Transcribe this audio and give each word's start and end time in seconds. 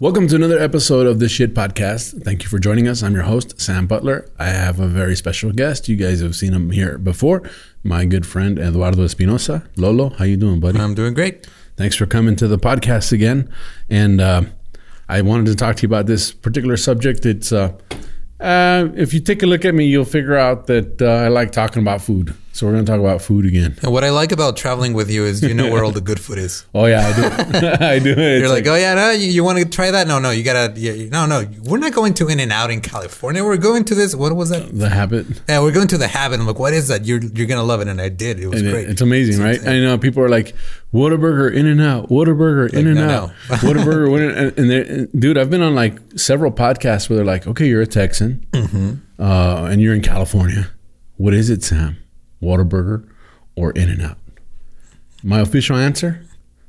Welcome 0.00 0.26
to 0.26 0.34
another 0.34 0.58
episode 0.58 1.06
of 1.06 1.20
the 1.20 1.28
Shit 1.28 1.54
Podcast. 1.54 2.24
Thank 2.24 2.42
you 2.42 2.48
for 2.48 2.58
joining 2.58 2.88
us. 2.88 3.00
I'm 3.04 3.14
your 3.14 3.22
host, 3.22 3.60
Sam 3.60 3.86
Butler. 3.86 4.28
I 4.40 4.46
have 4.46 4.80
a 4.80 4.88
very 4.88 5.14
special 5.14 5.52
guest. 5.52 5.88
You 5.88 5.94
guys 5.94 6.20
have 6.20 6.34
seen 6.34 6.52
him 6.52 6.70
here 6.70 6.98
before. 6.98 7.48
My 7.84 8.04
good 8.04 8.26
friend 8.26 8.58
Eduardo 8.58 9.04
Espinosa. 9.04 9.62
Lolo, 9.76 10.08
how 10.10 10.24
you 10.24 10.36
doing, 10.36 10.58
buddy? 10.58 10.80
I'm 10.80 10.94
doing 10.94 11.14
great. 11.14 11.46
Thanks 11.76 11.94
for 11.94 12.06
coming 12.06 12.34
to 12.36 12.48
the 12.48 12.58
podcast 12.58 13.12
again. 13.12 13.48
And 13.88 14.20
uh, 14.20 14.42
I 15.08 15.22
wanted 15.22 15.46
to 15.46 15.54
talk 15.54 15.76
to 15.76 15.82
you 15.82 15.88
about 15.88 16.06
this 16.06 16.32
particular 16.32 16.76
subject. 16.76 17.24
It's 17.24 17.52
uh, 17.52 17.72
uh, 18.40 18.88
if 18.96 19.14
you 19.14 19.20
take 19.20 19.44
a 19.44 19.46
look 19.46 19.64
at 19.64 19.76
me, 19.76 19.86
you'll 19.86 20.04
figure 20.04 20.36
out 20.36 20.66
that 20.66 21.00
uh, 21.00 21.06
I 21.06 21.28
like 21.28 21.52
talking 21.52 21.80
about 21.80 22.02
food. 22.02 22.34
So 22.54 22.66
we're 22.66 22.72
going 22.74 22.84
to 22.84 22.92
talk 22.92 23.00
about 23.00 23.20
food 23.20 23.46
again. 23.46 23.76
And 23.82 23.92
what 23.92 24.04
I 24.04 24.10
like 24.10 24.30
about 24.30 24.56
traveling 24.56 24.92
with 24.94 25.10
you 25.10 25.24
is 25.24 25.42
you 25.42 25.54
know 25.54 25.72
where 25.72 25.82
all 25.82 25.90
the 25.90 26.00
good 26.10 26.20
food 26.20 26.38
is. 26.38 26.64
Oh 26.72 26.86
yeah, 26.86 27.04
I 27.08 27.12
do. 27.16 27.68
I 27.84 27.98
do. 27.98 28.10
It's 28.16 28.42
You're 28.42 28.48
like, 28.48 28.64
oh 28.68 28.76
yeah, 28.76 28.94
no, 28.94 29.10
you, 29.10 29.26
you 29.26 29.42
want 29.42 29.58
to 29.58 29.64
try 29.64 29.90
that? 29.90 30.06
No, 30.06 30.20
no, 30.20 30.30
you 30.30 30.44
gotta. 30.44 30.72
Yeah, 30.78 31.08
no, 31.10 31.26
no, 31.26 31.44
we're 31.64 31.78
not 31.78 31.92
going 31.92 32.14
to 32.14 32.28
In 32.28 32.38
and 32.38 32.52
Out 32.52 32.70
in 32.70 32.80
California. 32.80 33.42
We're 33.42 33.56
going 33.56 33.84
to 33.86 33.96
this. 33.96 34.14
What 34.14 34.36
was 34.36 34.50
that? 34.50 34.70
the 34.72 34.88
habit. 34.88 35.26
Yeah, 35.48 35.62
we're 35.62 35.72
going 35.72 35.88
to 35.88 35.98
the 35.98 36.06
Habit. 36.06 36.38
I'm 36.38 36.46
like, 36.46 36.60
what 36.60 36.72
is 36.74 36.86
that? 36.88 37.04
You're 37.04 37.20
you're 37.24 37.48
gonna 37.48 37.64
love 37.64 37.80
it, 37.80 37.88
and 37.88 38.00
I 38.00 38.08
did. 38.08 38.38
It 38.38 38.46
was 38.46 38.60
And 38.60 38.68
it- 38.68 38.72
great. 38.72 38.88
it's 38.88 39.00
amazing, 39.00 39.42
right? 39.42 39.60
I 39.66 39.80
know 39.80 39.98
people 39.98 40.22
are 40.22 40.28
like, 40.28 40.54
Whataburger, 40.92 41.52
In 41.52 41.66
and 41.66 41.80
Out, 41.80 42.08
Whataburger, 42.08 42.72
In 42.72 42.86
and 42.86 43.00
Out. 43.00 43.30
Whataburger, 43.48 44.56
and, 44.56 44.70
and 44.70 45.20
dude, 45.20 45.38
I've 45.38 45.50
been 45.50 45.62
on 45.62 45.74
like 45.74 45.98
several 46.14 46.52
podcasts 46.52 47.10
where 47.10 47.16
they're 47.16 47.26
like, 47.26 47.48
okay, 47.48 47.66
you're 47.66 47.82
a 47.82 47.86
Texan, 47.86 48.46
uh, 49.18 49.64
and 49.68 49.80
you're 49.82 49.92
in 49.94 50.02
California. 50.02 50.70
What 51.16 51.34
is 51.34 51.50
it, 51.50 51.64
Sam? 51.64 51.96
Whataburger 52.44 53.08
or 53.56 53.72
In 53.72 53.88
and 53.88 54.02
Out? 54.02 54.18
My 55.22 55.40
official 55.40 55.76
answer. 55.76 56.24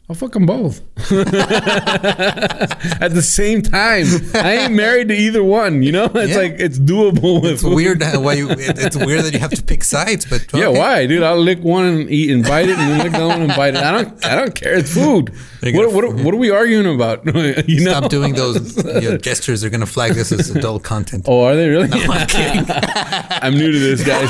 I'll 0.08 0.16
fuck 0.16 0.34
them 0.34 0.46
both 0.46 0.82
at 1.12 3.10
the 3.12 3.24
same 3.24 3.64
time. 3.64 4.06
I 4.36 4.58
ain't 4.58 4.74
married 4.74 5.08
to 5.08 5.16
either 5.16 5.44
one. 5.44 5.82
You 5.82 5.92
know, 5.94 6.06
it's 6.14 6.32
Yeah. 6.34 6.38
like 6.38 6.56
it's 6.60 6.78
doable. 6.78 7.42
With 7.42 7.54
It's 7.54 7.64
weird 7.64 8.04
how- 8.04 8.20
why 8.22 8.34
you. 8.34 8.52
It, 8.52 8.78
it's 8.78 8.96
weird 8.96 9.24
that 9.26 9.34
you 9.34 9.40
have 9.40 9.50
to 9.56 9.64
pick 9.64 9.84
sides, 9.84 10.26
but 10.28 10.46
Yeah, 10.54 10.68
why, 10.68 11.08
dude? 11.08 11.24
I'll 11.24 11.40
lick 11.42 11.64
one 11.64 11.86
and 11.86 12.10
eat 12.12 12.30
and 12.30 12.44
bite 12.44 12.70
it, 12.70 12.78
and 12.78 12.92
then 12.92 13.00
lick 13.04 13.14
the 13.14 13.28
one 13.28 13.42
and 13.42 13.56
bite 13.56 13.74
it. 13.74 13.82
I 13.82 13.92
don't, 13.92 14.26
I 14.26 14.36
don't 14.36 14.54
care. 14.54 14.76
It's 14.76 14.94
food. 14.94 15.34
What, 15.64 15.92
what, 15.92 16.14
what 16.14 16.34
are 16.36 16.38
we 16.38 16.52
arguing 16.52 16.86
about? 16.94 17.26
you 17.68 17.84
know? 17.84 17.92
Stop 17.92 18.12
doing 18.12 18.36
those 18.36 18.78
you 18.86 19.10
know, 19.10 19.18
gestures. 19.18 19.62
They're 19.62 19.72
gonna 19.72 19.88
flag 19.88 20.14
this 20.14 20.32
as 20.32 20.52
adult 20.56 20.84
content. 20.84 21.26
Oh, 21.28 21.46
are 21.46 21.56
they 21.56 21.68
really? 21.68 21.90
I'm 21.92 22.28
kidding. 22.28 22.66
I'm 23.42 23.56
new 23.56 23.72
to 23.72 23.80
this, 23.80 24.04
guys. 24.04 24.30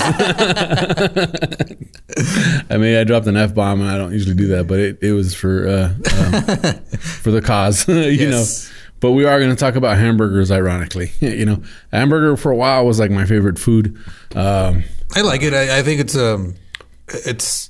I 2.69 2.77
mean, 2.77 2.95
I 2.95 3.03
dropped 3.03 3.27
an 3.27 3.35
f 3.35 3.53
bomb, 3.53 3.81
and 3.81 3.89
I 3.89 3.97
don't 3.97 4.13
usually 4.13 4.35
do 4.35 4.47
that, 4.47 4.67
but 4.67 4.79
it, 4.79 4.99
it 5.01 5.11
was 5.11 5.33
for 5.35 5.64
uh, 5.65 5.89
um, 5.93 6.01
for 6.99 7.31
the 7.31 7.41
cause, 7.43 7.87
you 7.89 7.95
Yes. 7.95 8.65
know. 8.67 8.71
But 9.01 9.11
we 9.11 9.25
are 9.25 9.37
going 9.39 9.49
to 9.51 9.55
talk 9.57 9.75
about 9.75 9.97
hamburgers, 9.97 10.49
ironically. 10.51 11.11
you 11.19 11.45
know, 11.45 11.61
hamburger 11.91 12.37
for 12.37 12.51
a 12.51 12.55
while 12.55 12.85
was 12.85 12.97
like 12.99 13.11
my 13.11 13.25
favorite 13.25 13.59
food. 13.59 13.97
Um, 14.33 14.83
I 15.15 15.21
like 15.21 15.43
it. 15.43 15.53
I, 15.53 15.79
I 15.79 15.83
think 15.83 15.99
it's 15.99 16.15
um, 16.15 16.55
it's 17.09 17.69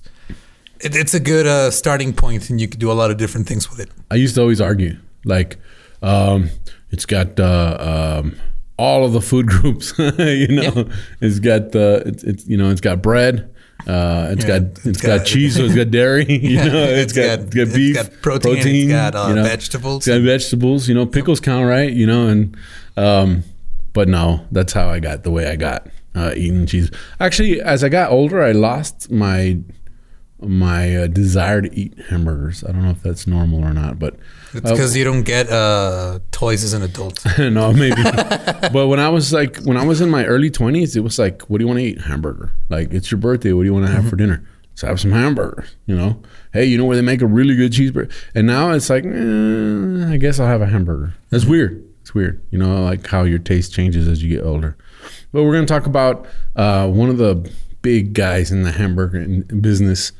it, 0.79 0.95
it's 0.95 1.13
a 1.13 1.19
good 1.19 1.47
uh, 1.47 1.71
starting 1.71 2.13
point, 2.13 2.49
and 2.49 2.61
you 2.61 2.67
can 2.67 2.79
do 2.79 2.91
a 2.91 2.93
lot 2.93 3.11
of 3.11 3.17
different 3.17 3.47
things 3.47 3.69
with 3.69 3.79
it. 3.79 3.89
I 4.11 4.15
used 4.15 4.35
to 4.35 4.41
always 4.41 4.61
argue 4.61 4.97
like 5.25 5.57
um, 6.01 6.51
it's 6.91 7.05
got 7.07 7.37
uh, 7.39 8.21
um, 8.23 8.37
all 8.77 9.03
of 9.03 9.11
the 9.11 9.21
food 9.21 9.47
groups. 9.47 9.93
you 9.97 10.47
know, 10.47 10.87
it's 11.21 11.39
got 11.39 11.71
the 11.71 12.03
it's, 12.05 12.23
it's 12.23 12.47
you 12.47 12.55
know 12.55 12.69
it's 12.69 12.81
got 12.81 13.01
bread. 13.01 13.51
Uh, 13.87 14.29
it's 14.31 14.43
Yeah, 14.45 14.59
got 14.59 14.61
it's 14.71 14.85
it's 14.85 15.01
got, 15.01 15.17
got- 15.19 15.25
cheese, 15.27 15.55
so 15.55 15.63
it's 15.63 15.75
got 15.75 15.91
dairy. 15.91 16.25
You 16.29 16.55
know, 16.57 16.83
it's 16.83 17.11
it's 17.11 17.13
got, 17.13 17.39
got- 17.39 17.39
it's 17.45 17.55
got 17.55 17.61
it's 17.67 17.75
beef, 17.75 17.95
got 17.95 18.11
protein, 18.21 18.57
it's 18.57 18.91
got, 18.91 19.15
uh, 19.15 19.27
you 19.29 19.35
know, 19.35 19.43
vegetables. 19.43 20.07
It's 20.07 20.15
got 20.17 20.21
vegetables. 20.23 20.87
You 20.89 20.95
know, 20.95 21.05
pickles 21.05 21.39
count, 21.39 21.67
right? 21.67 21.91
You 21.91 22.07
know, 22.07 22.27
and 22.27 22.57
um, 22.97 23.43
but 23.93 24.07
no, 24.07 24.45
that's 24.51 24.73
how 24.73 24.89
I 24.89 24.99
got 24.99 25.23
the 25.23 25.31
way 25.31 25.47
I 25.47 25.55
got 25.55 25.87
uh, 26.15 26.33
eating 26.35 26.65
cheese. 26.65 26.89
Actually, 27.19 27.61
as 27.61 27.83
I 27.83 27.89
got 27.89 28.11
older, 28.11 28.41
I 28.41 28.53
lost 28.53 29.11
my 29.11 29.59
my 30.41 30.95
uh, 30.95 31.07
desire 31.07 31.61
to 31.61 31.73
eat 31.79 31.93
hamburgers. 32.09 32.63
I 32.63 32.71
don't 32.71 32.83
know 32.83 32.89
if 32.91 33.01
that's 33.03 33.27
normal 33.27 33.63
or 33.63 33.73
not, 33.73 33.99
but 33.99 34.15
It's 34.57 34.71
because 34.71 34.95
you 34.95 35.03
don't 35.03 35.23
get 35.23 35.49
uh, 35.49 36.19
toys 36.31 36.63
as 36.63 36.73
an 36.73 36.81
adult. 36.81 37.23
no, 37.37 37.73
maybe. 37.73 38.01
but 38.73 38.87
when 38.87 38.99
I 38.99 39.09
was 39.09 39.33
like, 39.33 39.57
when 39.63 39.77
I 39.77 39.85
was 39.85 40.01
in 40.01 40.09
my 40.09 40.25
early 40.25 40.49
twenties, 40.49 40.95
it 40.95 41.01
was 41.01 41.19
like, 41.19 41.43
what 41.43 41.57
do 41.59 41.63
you 41.63 41.67
want 41.67 41.79
to 41.79 41.85
eat? 41.85 42.01
Hamburger. 42.01 42.51
Like, 42.69 42.93
it's 42.93 43.11
your 43.11 43.19
birthday. 43.19 43.53
What 43.53 43.63
do 43.63 43.67
you 43.67 43.73
want 43.73 43.85
to 43.85 43.91
have 43.91 44.09
for 44.09 44.15
dinner? 44.15 44.47
Let's 44.71 44.81
have 44.81 44.99
some 44.99 45.11
hamburgers. 45.11 45.75
You 45.85 45.95
know, 45.95 46.21
hey, 46.53 46.65
you 46.65 46.77
know 46.77 46.85
where 46.85 46.95
they 46.95 47.01
make 47.01 47.21
a 47.21 47.27
really 47.27 47.55
good 47.55 47.71
cheeseburger? 47.71 48.11
And 48.33 48.45
now 48.47 48.71
it's 48.71 48.89
like, 48.89 49.05
eh, 49.05 50.13
I 50.13 50.17
guess 50.17 50.39
I'll 50.39 50.47
have 50.47 50.61
a 50.61 50.65
hamburger. 50.65 51.13
That's 51.29 51.45
weird. 51.45 51.83
It's 52.01 52.13
weird. 52.13 52.41
You 52.51 52.59
know, 52.59 52.83
like 52.83 53.07
how 53.07 53.23
your 53.23 53.39
taste 53.39 53.73
changes 53.73 54.07
as 54.07 54.21
you 54.21 54.29
get 54.29 54.45
older. 54.45 54.77
But 55.31 55.43
we're 55.43 55.53
going 55.53 55.65
to 55.65 55.73
talk 55.73 55.85
about 55.85 56.27
uh, 56.55 56.87
one 56.89 57.09
of 57.09 57.17
the 57.17 57.49
big 57.81 58.13
guys 58.13 58.51
in 58.51 58.63
the 58.63 58.71
hamburger 58.71 59.19
in- 59.19 59.61
business. 59.61 60.11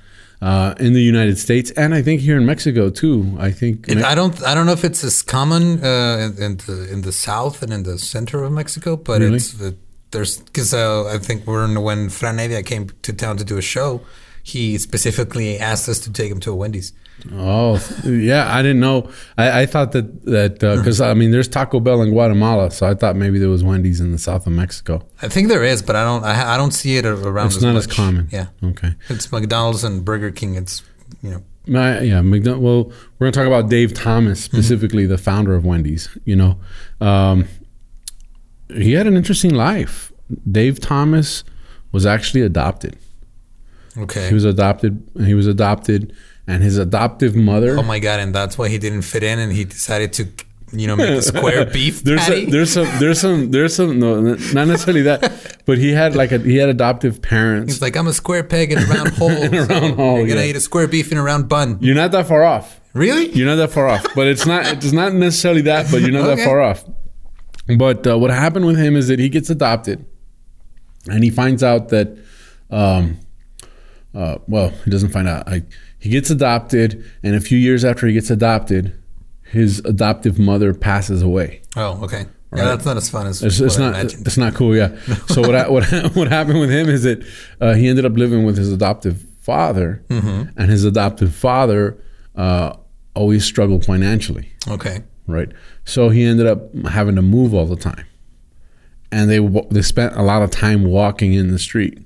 Uh, 0.42 0.74
in 0.80 0.94
the 0.94 1.02
United 1.02 1.38
States, 1.38 1.72
and 1.72 1.96
I 1.96 2.02
think 2.02 2.22
here 2.22 2.38
in 2.38 2.46
Mexico 2.46 2.90
too. 2.90 3.36
I 3.40 3.52
think 3.52 3.88
It, 3.88 4.04
I 4.04 4.14
don't. 4.16 4.36
I 4.44 4.54
don't 4.54 4.66
know 4.66 4.74
if 4.74 4.84
it's 4.84 5.04
as 5.04 5.22
common 5.24 5.82
uh, 5.84 6.18
in, 6.38 6.44
in 6.44 6.58
the 6.58 6.88
in 6.94 7.02
the 7.02 7.12
south 7.12 7.64
and 7.64 7.72
in 7.72 7.84
the 7.84 7.98
center 7.98 8.44
of 8.44 8.52
Mexico, 8.52 8.98
but 8.98 9.22
Really? 9.22 9.38
it's 9.38 9.60
uh, 9.62 9.72
there's 10.12 10.40
because 10.42 10.74
uh, 10.74 11.06
I 11.16 11.20
think 11.20 11.48
when 11.48 11.82
when 11.82 12.10
Fran 12.10 12.38
Evia 12.38 12.64
came 12.66 12.90
to 13.04 13.14
town 13.14 13.38
to 13.38 13.46
do 13.46 13.58
a 13.58 13.62
show, 13.62 14.02
he 14.46 14.78
specifically 14.78 15.58
asked 15.58 15.90
us 15.90 16.00
to 16.02 16.14
take 16.14 16.32
him 16.32 16.40
to 16.40 16.52
a 16.52 16.56
Wendy's. 16.56 16.94
Oh, 17.34 17.84
yeah. 18.06 18.56
I 18.56 18.62
didn't 18.62 18.80
know. 18.80 19.10
I, 19.40 19.62
I 19.62 19.66
thought 19.66 19.92
that 19.94 20.24
that 20.26 20.64
uh, 20.64 20.76
hmm. 20.76 20.82
because 20.82 21.02
I 21.02 21.16
mean, 21.16 21.32
there's 21.32 21.48
Taco 21.48 21.80
Bell 21.80 22.04
in 22.04 22.12
Guatemala, 22.12 22.70
so 22.70 22.86
I 22.86 22.94
thought 22.94 23.16
maybe 23.16 23.40
there 23.40 23.50
was 23.50 23.64
Wendy's 23.64 24.00
in 24.00 24.12
the 24.12 24.20
south 24.20 24.46
of 24.46 24.54
Mexico. 24.54 25.04
I 25.24 25.30
think 25.30 25.48
there 25.48 25.64
is, 25.64 25.82
but 25.82 25.96
I 25.96 26.04
don't. 26.04 26.24
I, 26.24 26.54
I 26.54 26.58
don't 26.58 26.74
see 26.74 26.96
it 26.98 27.08
around. 27.08 27.48
It's 27.48 27.56
as 27.56 27.64
not 27.64 27.76
as 27.76 27.88
common. 27.88 28.30
Yeah, 28.32 28.48
Okay. 28.64 28.94
it's 29.10 29.32
McDonald's 29.32 29.84
and 29.84 30.06
Burger 30.06 30.30
King. 30.30 30.54
It's 30.54 30.84
you 31.24 31.32
know. 31.32 31.44
My, 31.66 32.02
yeah. 32.02 32.22
McDonald, 32.22 32.64
well, 32.64 32.84
we're 33.18 33.26
gonna 33.26 33.32
talk 33.32 33.48
about 33.48 33.68
Dave 33.68 33.96
Thomas 33.96 34.46
hmm. 34.46 34.56
specifically, 34.56 35.08
the 35.08 35.18
founder 35.18 35.56
of 35.56 35.66
Wendy's. 35.66 36.16
You 36.24 36.36
know, 36.36 36.60
um, 37.02 37.48
he 38.70 38.94
had 38.94 39.08
an 39.08 39.18
interesting 39.18 39.56
life. 39.56 40.12
Dave 40.52 40.80
Thomas 40.80 41.44
was 41.92 42.06
actually 42.06 42.42
adopted. 42.42 42.96
Okay. 43.98 44.28
He 44.28 44.34
was 44.34 44.46
adopted. 44.46 45.08
He 45.18 45.34
was 45.34 45.48
adopted, 45.48 46.14
and 46.48 46.62
his 46.64 46.78
adoptive 46.78 47.36
mother. 47.36 47.78
oh 47.80 47.84
my 47.84 48.00
god! 48.00 48.20
And 48.20 48.34
that's 48.36 48.58
why 48.58 48.70
he 48.70 48.78
didn't 48.78 49.04
fit 49.04 49.24
in, 49.24 49.40
and 49.40 49.52
he 49.54 49.64
decided 49.64 50.12
to, 50.14 50.28
you 50.74 50.88
know, 50.88 50.96
make 50.98 51.10
a 51.10 51.22
square 51.22 51.66
beef 51.78 52.04
there's 52.04 52.20
patty. 52.22 52.44
a, 52.44 52.50
there's 52.50 52.74
some 52.74 52.88
there's 53.00 53.22
some 53.22 53.52
there's 53.52 53.76
some 53.76 54.00
no 54.00 54.20
not 54.22 54.68
necessarily 54.68 55.04
that 55.04 55.62
but 55.66 55.78
he 55.78 55.92
had 55.92 56.16
like 56.16 56.32
a 56.34 56.40
he 56.40 56.58
had 56.58 56.68
adoptive 56.70 57.22
parents 57.22 57.74
He's 57.74 57.82
like, 57.82 57.96
I'm 57.96 58.08
a 58.08 58.14
square 58.14 58.44
peg 58.44 58.72
in 58.74 58.80
a 58.80 58.86
round 58.86 59.10
hole. 59.18 59.30
In 59.32 59.54
a 59.54 59.64
round 59.64 59.70
so 59.92 59.96
hole, 59.96 60.18
You're 60.18 60.28
gonna 60.28 60.42
yeah. 60.42 60.48
eat 60.48 60.56
a 60.58 60.60
square 60.62 60.88
beef 60.88 61.12
in 61.12 61.18
a 61.18 61.24
round 61.24 61.48
bun. 61.48 61.78
you're 61.82 61.96
not 61.96 62.12
that 62.12 62.28
far 62.28 62.44
off 62.44 62.82
Really? 62.94 63.30
you're 63.32 63.48
not 63.48 63.56
that 63.56 63.72
far 63.72 63.88
off 63.88 64.06
but 64.16 64.28
it's 64.28 64.46
not 64.46 64.66
it's 64.68 64.92
not 64.92 65.14
necessarily 65.14 65.62
that 65.62 65.90
but 65.92 66.02
you're 66.02 66.12
not 66.12 66.28
that 66.28 66.40
far 66.46 66.60
off 66.62 66.84
but 67.78 68.06
uh, 68.06 68.18
what 68.18 68.30
happened 68.32 68.66
with 68.66 68.78
him 68.78 68.96
is 68.96 69.08
that 69.08 69.20
he 69.20 69.30
gets 69.30 69.50
adopted 69.50 70.06
and 71.10 71.24
he 71.24 71.30
finds 71.30 71.64
out 71.64 71.90
that 71.90 72.18
um 72.70 73.20
uh, 74.16 74.38
well 74.48 74.70
he 74.84 74.90
doesn't 74.92 75.10
find 75.10 75.28
out 75.28 75.48
I, 75.48 75.64
he 76.00 76.10
gets 76.10 76.30
adopted 76.30 77.04
and 77.22 77.36
a 77.36 77.40
few 77.42 77.58
years 77.58 77.84
after 77.86 78.08
he 78.08 78.14
gets 78.14 78.30
adopted 78.30 78.98
his 79.44 79.80
adoptive 79.86 80.40
mother 80.40 80.74
passes 80.74 81.22
away 81.22 81.62
Oh, 81.78 82.04
okay. 82.06 82.26
Right. 82.52 82.62
Yeah, 82.62 82.66
that's 82.70 82.86
not 82.86 82.96
as 82.96 83.10
fun 83.10 83.28
as 83.28 83.44
It's, 83.44 83.60
it's 83.60 83.78
I 83.78 83.82
not. 83.82 84.00
imagined. 84.00 84.26
It's 84.28 84.38
not 84.38 84.54
cool. 84.54 84.74
Yeah. 84.76 84.96
So 85.28 85.42
what 85.42 85.56
I, 85.56 85.68
what 85.70 85.84
what 86.16 86.28
happened 86.30 86.60
with 86.62 86.70
him 86.70 86.88
is 86.88 87.04
that 87.04 87.26
uh, 87.60 87.74
he 87.74 87.90
ended 87.90 88.06
up 88.06 88.14
living 88.16 88.46
with 88.46 88.58
his 88.58 88.72
adoptive 88.72 89.26
father, 89.42 90.04
Mm-hmm. 90.10 90.58
and 90.58 90.72
his 90.72 90.86
adoptive 90.86 91.36
father 91.36 91.98
uh, 92.36 92.76
always 93.14 93.44
struggled 93.44 93.84
financially. 93.84 94.54
Okay. 94.70 95.04
Right. 95.28 95.50
So 95.84 96.08
he 96.10 96.24
ended 96.24 96.48
up 96.48 96.74
having 96.86 97.16
to 97.16 97.22
move 97.22 97.54
all 97.54 97.66
the 97.66 97.76
time, 97.76 98.06
and 99.12 99.30
they 99.30 99.40
they 99.70 99.82
spent 99.82 100.16
a 100.16 100.22
lot 100.22 100.42
of 100.42 100.50
time 100.52 100.86
walking 100.86 101.34
in 101.34 101.52
the 101.52 101.60
street 101.60 102.00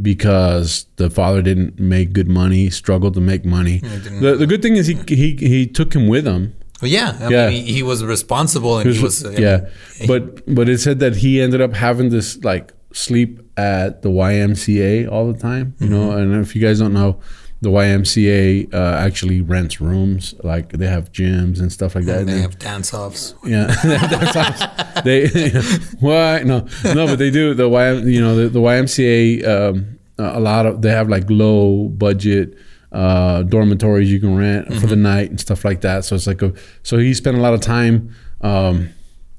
because 0.00 0.86
the 0.96 1.08
father 1.10 1.42
didn't 1.42 1.78
make 1.80 2.12
good 2.12 2.28
money, 2.28 2.70
struggled 2.70 3.14
to 3.14 3.20
make 3.20 3.44
money. 3.44 3.78
The, 3.78 4.36
the 4.38 4.46
good 4.46 4.62
thing 4.62 4.76
is 4.76 4.86
he 4.86 4.94
he 5.08 5.36
he 5.36 5.66
took 5.66 5.94
him 5.94 6.06
with 6.08 6.26
him. 6.26 6.54
Well, 6.82 6.90
yeah. 6.90 7.16
I 7.20 7.28
Yeah. 7.28 7.48
mean, 7.48 7.64
he, 7.64 7.72
he 7.74 7.82
was 7.82 8.04
responsible 8.04 8.78
and 8.78 8.92
he 8.92 9.02
was. 9.02 9.24
uh, 9.24 9.30
yeah, 9.38 9.68
he- 9.96 10.06
but 10.06 10.42
but 10.54 10.68
it 10.68 10.78
said 10.80 10.98
that 11.00 11.16
he 11.16 11.40
ended 11.40 11.60
up 11.60 11.72
having 11.74 12.10
this 12.10 12.42
like 12.44 12.72
sleep 12.92 13.40
at 13.56 14.02
the 14.02 14.10
YMCA 14.10 15.10
all 15.10 15.32
the 15.32 15.38
time. 15.38 15.74
You 15.80 15.88
know, 15.88 16.10
and 16.12 16.34
if 16.44 16.54
you 16.54 16.60
guys 16.62 16.78
don't 16.78 16.92
know, 16.92 17.18
the 17.62 17.70
YMCA 17.70 18.72
uh, 18.74 18.96
actually 18.98 19.40
rents 19.40 19.80
rooms, 19.80 20.34
like 20.44 20.72
they 20.72 20.86
have 20.86 21.10
gyms 21.12 21.58
and 21.60 21.72
stuff 21.72 21.94
like 21.94 22.04
that. 22.04 22.20
And 22.20 22.28
they 22.28 22.32
And 22.34 22.42
have 22.42 22.58
dance 22.58 22.92
offs. 22.92 23.34
yeah, 23.44 23.66
that's 23.82 24.36
awesome. 24.36 25.04
they 25.04 25.28
what? 26.00 26.44
No, 26.44 26.66
no, 26.84 27.06
but 27.06 27.16
they 27.18 27.30
do 27.30 27.54
the 27.54 27.68
Y. 27.68 27.92
You 27.92 28.20
know, 28.20 28.36
the, 28.36 28.48
the 28.48 28.60
YMCA. 28.60 29.46
Um, 29.46 29.98
a 30.18 30.40
lot 30.40 30.64
of 30.64 30.80
they 30.82 30.90
have 30.90 31.08
like 31.10 31.24
low 31.28 31.88
budget 31.88 32.56
uh, 32.92 33.42
dormitories 33.42 34.10
you 34.10 34.18
can 34.20 34.34
rent 34.36 34.72
for 34.74 34.86
the 34.86 34.96
night 34.96 35.28
and 35.30 35.38
stuff 35.38 35.62
like 35.64 35.82
that. 35.82 36.04
So 36.04 36.14
it's 36.16 36.26
like 36.26 36.42
a. 36.42 36.52
So 36.82 36.98
he 36.98 37.12
spent 37.14 37.36
a 37.36 37.40
lot 37.40 37.52
of 37.54 37.60
time 37.60 38.14
um, 38.40 38.88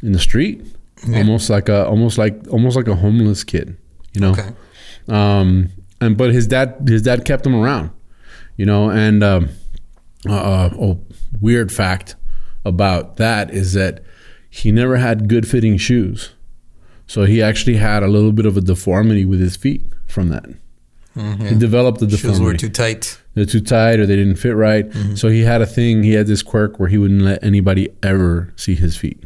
in 0.04 0.12
the 0.12 0.20
street, 0.20 0.64
almost 1.16 1.50
like 1.50 1.68
a, 1.70 1.86
almost 1.88 2.18
like, 2.20 2.48
almost 2.50 2.76
like 2.76 2.88
a 2.88 2.96
homeless 2.96 3.44
kid. 3.44 3.76
You 4.14 4.22
know. 4.22 4.32
Okay. 4.32 4.50
Um, 5.08 5.70
and 6.02 6.16
but 6.18 6.32
his 6.32 6.46
dad, 6.48 6.76
his 6.88 7.02
dad 7.02 7.26
kept 7.26 7.44
him 7.46 7.56
around, 7.56 7.90
you 8.58 8.66
know. 8.66 8.90
And 8.90 9.24
um, 9.24 9.50
uh, 10.28 10.70
a 10.78 10.98
weird 11.40 11.72
fact 11.72 12.16
about 12.66 13.16
that 13.18 13.50
is 13.52 13.74
that 13.74 14.04
he 14.50 14.72
never 14.72 14.98
had 14.98 15.30
good 15.30 15.48
fitting 15.48 15.78
shoes, 15.78 16.32
so 17.06 17.24
he 17.24 17.42
actually 17.42 17.78
had 17.78 18.04
a 18.04 18.08
little 18.08 18.32
bit 18.34 18.46
of 18.46 18.58
a 18.58 18.62
deformity 18.62 19.24
with 19.26 19.40
his 19.40 19.56
feet 19.56 19.86
from 20.08 20.30
that. 20.30 20.46
He 21.16 21.56
developed 21.56 22.00
Shoes 22.00 22.12
deformity. 22.12 22.44
were 22.44 22.54
too 22.54 22.70
tight. 22.70 23.20
They're 23.34 23.46
too 23.46 23.60
tight 23.62 24.00
or 24.00 24.06
they 24.06 24.16
didn't 24.16 24.36
fit 24.36 24.56
right. 24.56 24.86
So 25.16 25.30
he 25.30 25.42
had 25.42 25.62
a 25.62 25.66
thing. 25.66 26.04
He 26.04 26.12
had 26.14 26.28
this 26.28 26.44
quirk 26.44 26.80
where 26.80 26.90
he 26.90 27.00
wouldn't 27.00 27.24
let 27.24 27.44
anybody 27.44 27.90
ever 28.04 28.54
see 28.56 28.76
his 28.76 28.96
feet. 28.96 29.24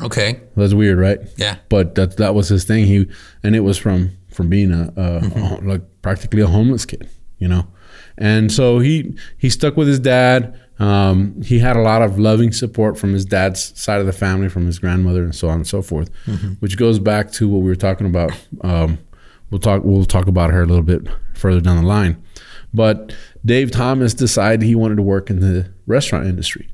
Okay. 0.00 0.40
That's 0.56 0.74
weird, 0.74 0.96
right? 0.98 1.18
Yeah. 1.36 1.56
But 1.68 1.96
that 1.96 2.18
that 2.18 2.36
was 2.36 2.48
his 2.48 2.62
thing. 2.62 2.86
He 2.86 3.08
and 3.42 3.56
it 3.56 3.60
was 3.60 3.76
from 3.76 4.12
from 4.32 4.48
being 4.48 4.70
a, 4.72 4.92
a, 4.96 5.18
a 5.18 5.58
like 5.60 5.82
practically 6.02 6.40
a 6.40 6.46
homeless 6.46 6.86
kid, 6.86 7.08
you 7.38 7.48
know. 7.48 7.66
And 8.16 8.50
so 8.50 8.78
he 8.80 9.14
he 9.38 9.50
stuck 9.50 9.76
with 9.76 9.88
his 9.88 10.00
dad. 10.00 10.58
Um, 10.78 11.42
he 11.42 11.58
had 11.58 11.76
a 11.76 11.80
lot 11.80 12.02
of 12.02 12.18
loving 12.18 12.52
support 12.52 12.96
from 12.96 13.12
his 13.12 13.24
dad's 13.24 13.78
side 13.80 14.00
of 14.00 14.06
the 14.06 14.12
family, 14.12 14.48
from 14.48 14.66
his 14.66 14.78
grandmother, 14.78 15.24
and 15.24 15.34
so 15.34 15.48
on 15.48 15.56
and 15.56 15.66
so 15.66 15.82
forth. 15.82 16.08
Which 16.60 16.76
goes 16.76 16.98
back 16.98 17.32
to 17.32 17.48
what 17.48 17.58
we 17.58 17.68
were 17.68 17.76
talking 17.76 18.06
about. 18.06 18.30
Um, 18.62 18.98
we'll 19.50 19.60
talk 19.60 19.82
we'll 19.84 20.04
talk 20.04 20.26
about 20.26 20.50
her 20.50 20.62
a 20.62 20.66
little 20.66 20.84
bit 20.84 21.08
further 21.34 21.60
down 21.60 21.76
the 21.76 21.88
line. 21.88 22.22
But 22.74 23.12
Dave 23.44 23.70
Thomas 23.70 24.14
decided 24.14 24.62
he 24.62 24.74
wanted 24.74 24.96
to 24.96 25.02
work 25.02 25.30
in 25.30 25.40
the 25.40 25.72
restaurant 25.86 26.26
industry. 26.26 26.68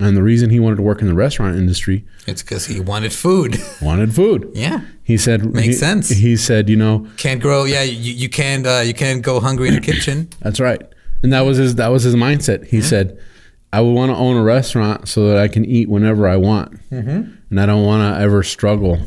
And 0.00 0.16
the 0.16 0.22
reason 0.22 0.50
he 0.50 0.60
wanted 0.60 0.76
to 0.76 0.82
work 0.82 1.00
in 1.00 1.08
the 1.08 1.14
restaurant 1.14 1.56
industry 1.56 2.04
It's 2.26 2.42
because 2.42 2.66
he 2.66 2.78
wanted 2.78 3.12
food. 3.12 3.56
wanted 3.82 4.14
food. 4.14 4.50
yeah. 4.54 4.82
He 5.02 5.16
said 5.18 5.44
Makes 5.54 5.66
he, 5.66 5.72
sense. 5.72 6.08
He 6.10 6.36
said, 6.36 6.68
you 6.68 6.76
know, 6.76 7.06
Can't 7.16 7.40
grow. 7.40 7.64
Yeah. 7.64 7.82
You, 7.82 8.12
you 8.12 8.28
can't. 8.28 8.66
Uh, 8.66 8.82
you 8.84 8.94
can't 8.94 9.22
go 9.22 9.40
hungry 9.40 9.68
in 9.68 9.74
the 9.74 9.80
kitchen. 9.80 10.28
that's 10.40 10.60
right. 10.60 10.82
And 11.22 11.32
that 11.32 11.40
was 11.40 11.56
his 11.56 11.74
that 11.76 11.88
was 11.88 12.02
his 12.04 12.14
mindset. 12.14 12.66
He 12.66 12.80
said, 12.80 13.18
I 13.72 13.80
would 13.80 13.92
want 13.92 14.10
to 14.12 14.16
own 14.16 14.36
a 14.36 14.42
restaurant 14.42 15.08
so 15.08 15.28
that 15.28 15.36
I 15.38 15.48
can 15.48 15.64
eat 15.64 15.88
whenever 15.88 16.28
I 16.28 16.36
want. 16.36 16.72
Mm-hmm. 16.90 17.32
And 17.50 17.60
I 17.60 17.66
don't 17.66 17.84
want 17.84 18.02
to 18.14 18.20
ever 18.22 18.42
struggle 18.42 18.98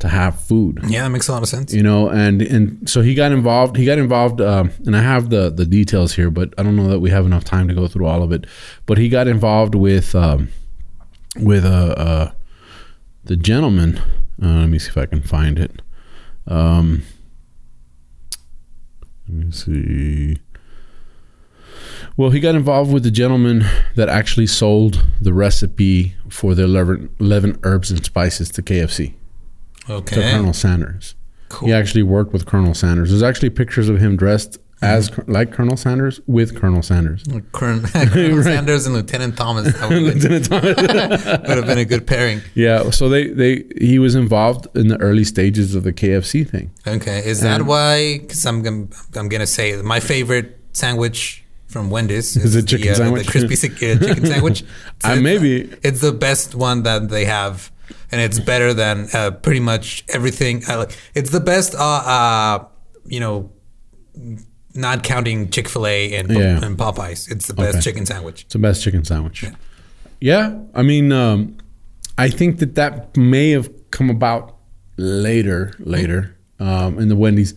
to 0.00 0.08
have 0.08 0.40
food. 0.40 0.80
Yeah, 0.88 1.04
that 1.04 1.10
makes 1.10 1.28
a 1.28 1.32
lot 1.32 1.42
of 1.42 1.48
sense. 1.48 1.72
You 1.72 1.82
know, 1.82 2.08
and 2.08 2.42
and 2.42 2.88
so 2.88 3.02
he 3.02 3.14
got 3.14 3.32
involved. 3.32 3.76
He 3.76 3.84
got 3.84 3.98
involved, 3.98 4.40
um, 4.40 4.72
and 4.84 4.96
I 4.96 5.02
have 5.02 5.30
the 5.30 5.50
the 5.50 5.64
details 5.64 6.14
here, 6.14 6.30
but 6.30 6.52
I 6.58 6.62
don't 6.62 6.76
know 6.76 6.88
that 6.88 7.00
we 7.00 7.10
have 7.10 7.24
enough 7.24 7.44
time 7.44 7.68
to 7.68 7.74
go 7.74 7.86
through 7.86 8.06
all 8.06 8.22
of 8.22 8.32
it. 8.32 8.46
But 8.86 8.98
he 8.98 9.08
got 9.08 9.28
involved 9.28 9.74
with 9.74 10.14
um, 10.14 10.48
with 11.36 11.64
uh, 11.64 11.94
uh, 11.96 12.32
the 13.24 13.36
gentleman. 13.36 13.98
Uh, 14.42 14.60
let 14.60 14.68
me 14.68 14.78
see 14.78 14.88
if 14.88 14.98
I 14.98 15.06
can 15.06 15.22
find 15.22 15.58
it. 15.58 15.82
Um, 16.46 17.02
let 19.28 19.46
me 19.46 19.52
see. 19.52 20.38
Well, 22.16 22.30
he 22.30 22.40
got 22.40 22.54
involved 22.54 22.92
with 22.92 23.04
the 23.04 23.10
gentleman 23.10 23.64
that 23.94 24.08
actually 24.08 24.46
sold 24.46 25.04
the 25.20 25.32
recipe 25.32 26.14
for 26.28 26.54
the 26.54 26.64
11, 26.64 27.14
11 27.20 27.58
herbs 27.62 27.90
and 27.90 28.04
spices 28.04 28.50
to 28.50 28.62
KFC 28.62 29.14
to 29.86 29.94
Okay. 29.94 30.20
Colonel 30.32 30.52
Sanders. 30.52 31.14
Cool. 31.48 31.68
He 31.68 31.74
actually 31.74 32.02
worked 32.02 32.32
with 32.32 32.46
Colonel 32.46 32.74
Sanders. 32.74 33.10
There's 33.10 33.22
actually 33.22 33.50
pictures 33.50 33.88
of 33.88 33.98
him 33.98 34.16
dressed 34.16 34.58
as 34.80 35.16
like 35.28 35.52
Colonel 35.52 35.76
Sanders 35.76 36.20
with 36.26 36.58
Colonel 36.58 36.82
Sanders. 36.82 37.22
Colonel, 37.52 37.82
Colonel 37.92 38.36
Right. 38.38 38.44
Sanders 38.44 38.84
and 38.86 38.94
Lieutenant 38.96 39.36
Thomas. 39.36 39.66
Lieutenant 39.80 40.46
Thomas. 40.46 40.76
would 40.76 41.56
have 41.58 41.66
been 41.66 41.78
a 41.78 41.84
good 41.84 42.04
pairing. 42.06 42.40
yeah, 42.54 42.90
so 42.90 43.08
they 43.08 43.28
they 43.28 43.64
he 43.80 43.98
was 44.00 44.14
involved 44.16 44.66
in 44.76 44.88
the 44.88 44.96
early 45.00 45.24
stages 45.24 45.74
of 45.76 45.84
the 45.84 45.92
KFC 45.92 46.48
thing. 46.48 46.72
Okay, 46.86 47.18
is 47.24 47.40
that 47.42 47.62
why? 47.62 48.18
Because 48.18 48.44
I'm 48.46 48.62
gonna, 48.62 48.86
I'm 49.14 49.28
gonna 49.28 49.46
say 49.46 49.80
my 49.82 50.00
favorite 50.00 50.58
sandwich 50.72 51.44
from 51.68 51.88
Wendy's 51.90 52.36
Is 52.36 52.54
it 52.56 52.66
chicken 52.66 52.86
the, 52.88 52.92
uh, 52.92 52.96
sandwich? 52.96 53.26
the 53.26 53.30
crispy 53.30 53.54
uh, 53.92 53.98
chicken 53.98 54.26
sandwich. 54.26 54.62
Uh, 55.04 55.08
it's- 55.12 55.20
maybe. 55.22 55.72
it's 55.82 56.00
the 56.00 56.12
best 56.12 56.54
one 56.54 56.82
that 56.84 57.08
they 57.08 57.24
have, 57.24 57.71
and 58.10 58.20
it's 58.20 58.38
better 58.38 58.72
than 58.74 59.08
uh, 59.12 59.30
pretty 59.30 59.60
much 59.60 60.04
everything. 60.08 60.62
It's 61.14 61.30
the 61.30 61.40
best. 61.40 61.74
Uh, 61.74 61.78
uh, 61.82 62.64
you 63.06 63.20
know, 63.20 63.50
not 64.74 65.02
counting 65.02 65.50
Chick 65.50 65.68
Fil 65.68 65.86
A 65.86 66.14
and, 66.14 66.30
Yeah. 66.30 66.64
and 66.64 66.78
Popeyes. 66.78 67.30
It's 67.30 67.46
the 67.46 67.54
best 67.54 67.76
Okay. 67.76 67.80
chicken 67.82 68.06
sandwich. 68.06 68.42
It's 68.44 68.52
the 68.52 68.58
best 68.58 68.82
chicken 68.82 69.04
sandwich. 69.04 69.44
Yeah, 70.20 70.56
I 70.74 70.82
mean, 70.82 71.10
um, 71.12 71.56
I 72.16 72.28
think 72.30 72.58
that 72.60 72.74
that 72.76 73.16
may 73.16 73.50
have 73.50 73.68
come 73.90 74.08
about 74.08 74.56
later, 74.96 75.72
later 75.80 76.36
um, 76.60 76.98
in 76.98 77.08
the 77.08 77.16
Wendy's, 77.16 77.54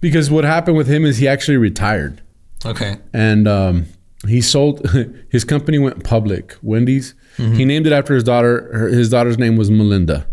because 0.00 0.30
what 0.30 0.44
happened 0.44 0.76
with 0.76 0.86
him 0.86 1.04
is 1.04 1.18
he 1.18 1.26
actually 1.28 1.56
retired. 1.56 2.20
Okay. 2.66 2.96
and 3.12 3.46
um, 3.46 3.86
he 4.28 4.40
sold 4.40 4.86
his 5.30 5.44
company 5.44 5.78
went 5.78 6.04
public 6.04 6.56
wendy's 6.62 7.14
Mm-hmm. 7.36 7.54
he 7.54 7.64
named 7.64 7.84
it 7.88 7.92
after 7.92 8.14
his 8.14 8.22
daughter 8.22 8.70
her, 8.72 8.86
his 8.88 9.10
daughter's 9.10 9.38
name 9.38 9.56
was 9.56 9.68
melinda 9.68 10.24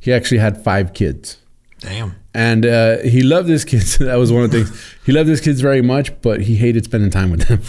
he 0.00 0.10
actually 0.14 0.38
had 0.38 0.64
five 0.64 0.94
kids 0.94 1.36
Damn. 1.80 2.16
and 2.34 2.64
uh, 2.64 2.98
he 3.00 3.20
loved 3.22 3.50
his 3.50 3.66
kids 3.66 3.98
that 4.08 4.14
was 4.16 4.32
one 4.32 4.44
of 4.44 4.50
the 4.50 4.64
things 4.64 4.94
he 5.04 5.12
loved 5.12 5.28
his 5.28 5.42
kids 5.42 5.60
very 5.60 5.82
much 5.82 6.10
but 6.22 6.40
he 6.40 6.56
hated 6.56 6.84
spending 6.84 7.10
time 7.10 7.30
with 7.30 7.42
them 7.48 7.60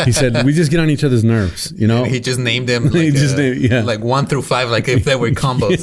he 0.06 0.12
said 0.12 0.44
we 0.46 0.52
just 0.52 0.70
get 0.70 0.78
on 0.78 0.88
each 0.90 1.02
other's 1.02 1.24
nerves 1.24 1.72
you 1.76 1.88
know 1.88 2.04
He 2.04 2.20
just 2.20 2.38
named 2.38 2.68
them 2.68 2.84
like, 2.84 3.02
He 3.02 3.10
just 3.10 3.34
uh, 3.34 3.38
named- 3.38 3.58
yeah. 3.62 3.82
like 3.82 3.98
one 3.98 4.26
through 4.26 4.42
five, 4.42 4.70
like 4.70 4.86
if 4.86 5.02
they 5.04 5.16
were 5.16 5.30
combos. 5.32 5.80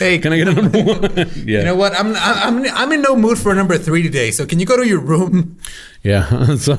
hey, 0.00 0.18
can 0.18 0.32
i 0.32 0.36
get 0.38 0.48
a 0.48 0.54
number 0.54 0.82
one 0.82 1.02
yeah 1.46 1.60
You 1.60 1.64
know 1.66 1.76
what? 1.76 1.92
I'm 1.96 2.16
I'm 2.16 2.66
I'm 2.80 2.90
in 2.92 3.02
no 3.02 3.14
mood 3.14 3.38
for 3.38 3.52
a 3.52 3.54
number 3.54 3.78
three 3.78 4.02
today. 4.02 4.32
So 4.32 4.44
can 4.44 4.58
you 4.60 4.66
go 4.66 4.76
to 4.76 4.86
your 4.86 5.00
room? 5.00 5.56
Yeah. 6.02 6.56
So, 6.56 6.76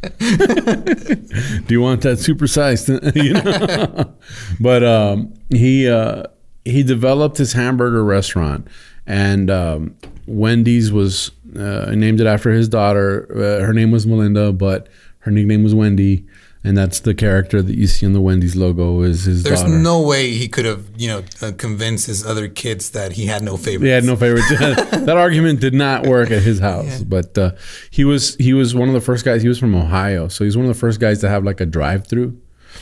do 0.18 1.66
you 1.68 1.80
want 1.80 2.02
that 2.02 2.18
supersized? 2.18 2.88
you 3.16 3.32
know? 3.32 4.14
but 4.60 4.84
um, 4.84 5.34
he 5.50 5.88
uh, 5.88 6.24
he 6.64 6.82
developed 6.82 7.38
his 7.38 7.52
hamburger 7.52 8.04
restaurant, 8.04 8.68
and 9.06 9.50
um, 9.50 9.96
Wendy's 10.26 10.92
was 10.92 11.32
uh, 11.56 11.92
named 11.96 12.20
it 12.20 12.26
after 12.26 12.50
his 12.50 12.68
daughter. 12.68 13.26
Uh, 13.32 13.64
her 13.64 13.72
name 13.72 13.90
was 13.90 14.06
Melinda, 14.06 14.52
but 14.52 14.88
her 15.20 15.32
nickname 15.32 15.64
was 15.64 15.74
Wendy, 15.74 16.26
and 16.64 16.76
that's 16.76 17.00
the 17.00 17.14
character 17.14 17.62
that 17.62 17.76
you 17.76 17.86
see 17.86 18.04
on 18.04 18.12
the 18.12 18.20
Wendy's 18.20 18.56
logo. 18.56 19.02
Is 19.02 19.24
his 19.24 19.42
There's 19.44 19.62
daughter? 19.62 19.78
no 19.78 20.02
way 20.02 20.30
he 20.30 20.48
could 20.48 20.64
have, 20.64 20.86
you 20.96 21.08
know, 21.08 21.22
uh, 21.40 21.52
convinced 21.56 22.06
his 22.06 22.26
other 22.26 22.48
kids 22.48 22.90
that 22.90 23.12
he 23.12 23.26
had 23.26 23.42
no 23.42 23.56
favorites. 23.56 23.84
He 23.84 23.90
had 23.90 24.04
no 24.04 24.16
favorites. 24.16 24.48
that 24.58 25.16
argument 25.16 25.60
did 25.60 25.74
not 25.74 26.06
work 26.06 26.30
at 26.30 26.42
his 26.42 26.58
house. 26.58 27.02
But 27.02 27.38
uh, 27.38 27.52
he 27.90 28.04
was 28.04 28.34
he 28.36 28.52
was 28.52 28.74
one 28.74 28.88
of 28.88 28.94
the 28.94 29.00
first 29.00 29.24
guys. 29.24 29.42
He 29.42 29.48
was 29.48 29.58
from 29.58 29.74
Ohio, 29.74 30.28
so 30.28 30.44
he's 30.44 30.56
one 30.56 30.66
of 30.66 30.74
the 30.74 30.78
first 30.78 31.00
guys 31.00 31.20
to 31.20 31.28
have 31.28 31.44
like 31.44 31.60
a 31.60 31.66
drive-through. 31.66 32.40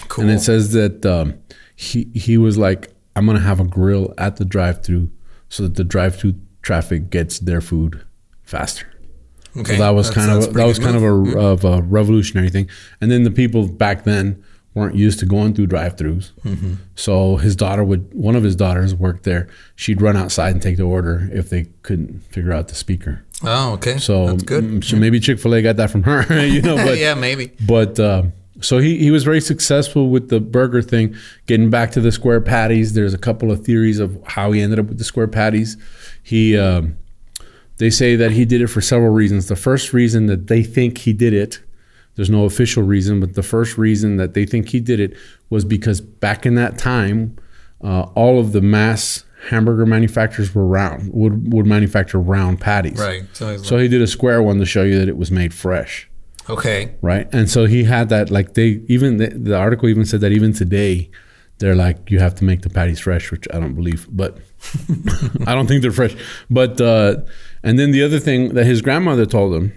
Cool. 0.08 0.24
And 0.24 0.32
it 0.32 0.40
says 0.40 0.72
that 0.72 1.04
um, 1.06 1.38
he 1.74 2.10
he 2.14 2.38
was 2.38 2.56
like, 2.56 2.92
I'm 3.14 3.26
gonna 3.26 3.40
have 3.40 3.60
a 3.60 3.64
grill 3.64 4.14
at 4.18 4.36
the 4.36 4.44
drive-through 4.44 5.10
so 5.48 5.64
that 5.64 5.74
the 5.74 5.84
drive-through 5.84 6.34
traffic 6.62 7.10
gets 7.10 7.38
their 7.38 7.60
food 7.60 8.04
faster. 8.42 8.90
Okay. 9.58 9.72
So 9.76 9.78
that 9.82 9.90
was 9.90 10.08
That's- 10.08 10.26
kind 10.26 10.36
that's 10.36 10.46
of 10.46 10.54
a 10.54 10.58
that 10.58 10.66
was 10.66 10.78
kind 10.78 10.96
of 10.96 11.02
a 11.02 11.38
of 11.38 11.64
a 11.64 11.82
revolutionary 11.82 12.50
thing. 12.50 12.68
And 13.00 13.10
then 13.10 13.22
the 13.24 13.30
people 13.30 13.68
back 13.68 14.04
then 14.04 14.42
weren't 14.74 14.94
used 14.94 15.18
to 15.20 15.24
going 15.26 15.54
through 15.54 15.66
drive-throughs. 15.66 16.32
Mm-hmm. 16.44 16.74
So 16.96 17.36
his 17.36 17.56
daughter 17.56 17.82
would 17.82 18.12
one 18.12 18.36
of 18.36 18.42
his 18.42 18.54
daughters 18.54 18.94
worked 18.94 19.24
there. 19.24 19.48
She'd 19.74 20.02
run 20.02 20.16
outside 20.16 20.52
and 20.52 20.60
take 20.60 20.76
the 20.76 20.82
order 20.82 21.30
if 21.32 21.48
they 21.48 21.66
couldn't 21.82 22.20
figure 22.30 22.52
out 22.52 22.68
the 22.68 22.74
speaker. 22.74 23.22
Oh, 23.42 23.72
okay. 23.74 23.98
So, 23.98 24.26
that's 24.28 24.42
good. 24.42 24.64
mm, 24.64 24.84
so 24.84 24.96
maybe 24.96 25.20
Chick 25.20 25.38
Fil 25.38 25.54
A 25.54 25.62
got 25.62 25.76
that 25.76 25.90
from 25.90 26.02
her, 26.04 26.46
you 26.46 26.62
know. 26.62 26.76
But 26.76 26.98
yeah, 26.98 27.14
maybe. 27.14 27.52
but 27.66 27.98
uh, 28.00 28.24
so 28.62 28.78
he, 28.78 28.96
he 28.98 29.10
was 29.10 29.24
very 29.24 29.40
successful 29.42 30.08
with 30.08 30.28
the 30.30 30.40
burger 30.40 30.80
thing. 30.82 31.14
Getting 31.46 31.68
back 31.70 31.90
to 31.92 32.00
the 32.00 32.10
square 32.12 32.40
patties, 32.40 32.94
there's 32.94 33.12
a 33.14 33.18
couple 33.18 33.50
of 33.52 33.64
theories 33.64 33.98
of 33.98 34.18
how 34.26 34.52
he 34.52 34.60
ended 34.62 34.78
up 34.78 34.86
with 34.86 34.96
the 34.98 35.04
square 35.04 35.28
patties. 35.28 35.76
He 36.22 36.56
um, 36.58 36.96
they 37.78 37.90
say 37.90 38.16
that 38.16 38.32
he 38.32 38.44
did 38.44 38.62
it 38.62 38.68
for 38.68 38.80
several 38.80 39.10
reasons. 39.10 39.48
The 39.48 39.56
first 39.56 39.92
reason 39.92 40.26
that 40.26 40.46
they 40.46 40.62
think 40.62 40.98
he 40.98 41.12
did 41.12 41.32
it, 41.32 41.60
there's 42.14 42.30
no 42.30 42.44
official 42.44 42.82
reason, 42.82 43.20
but 43.20 43.34
the 43.34 43.42
first 43.42 43.76
reason 43.76 44.16
that 44.16 44.34
they 44.34 44.46
think 44.46 44.70
he 44.70 44.80
did 44.80 45.00
it 45.00 45.16
was 45.50 45.64
because 45.64 46.00
back 46.00 46.46
in 46.46 46.54
that 46.54 46.78
time, 46.78 47.36
uh, 47.82 48.02
all 48.14 48.38
of 48.38 48.52
the 48.52 48.62
mass 48.62 49.24
hamburger 49.50 49.86
manufacturers 49.86 50.54
were 50.54 50.66
round, 50.66 51.12
would 51.12 51.52
would 51.52 51.66
manufacture 51.66 52.18
round 52.18 52.60
patties. 52.60 52.98
Right. 52.98 53.24
So, 53.34 53.56
So 53.58 53.78
he 53.78 53.88
did 53.88 54.00
a 54.00 54.06
square 54.06 54.42
one 54.42 54.58
to 54.58 54.66
show 54.66 54.82
you 54.82 54.98
that 54.98 55.08
it 55.08 55.16
was 55.16 55.30
made 55.30 55.52
fresh, 55.52 56.08
okay. 56.48 56.94
right? 57.02 57.28
And 57.32 57.50
so 57.50 57.66
he 57.66 57.84
had 57.84 58.08
that 58.08 58.30
like 58.30 58.54
they 58.54 58.82
even 58.88 59.18
the, 59.18 59.28
the 59.28 59.56
article 59.56 59.88
even 59.88 60.06
said 60.06 60.20
that 60.22 60.32
even 60.32 60.52
today 60.52 61.10
they're 61.58 61.74
like 61.74 62.10
you 62.10 62.18
have 62.18 62.34
to 62.36 62.44
make 62.44 62.62
the 62.62 62.70
patties 62.70 63.00
fresh, 63.00 63.30
which 63.30 63.46
I 63.52 63.58
don't 63.58 63.74
believe, 63.74 64.06
but 64.10 64.38
I 65.46 65.54
don't 65.54 65.66
think 65.66 65.82
they're 65.82 65.92
fresh. 65.92 66.14
But 66.50 66.80
uh, 66.80 67.22
and 67.62 67.78
then 67.78 67.92
the 67.92 68.02
other 68.02 68.18
thing 68.18 68.54
that 68.54 68.64
his 68.64 68.82
grandmother 68.82 69.26
told 69.26 69.54
him 69.54 69.72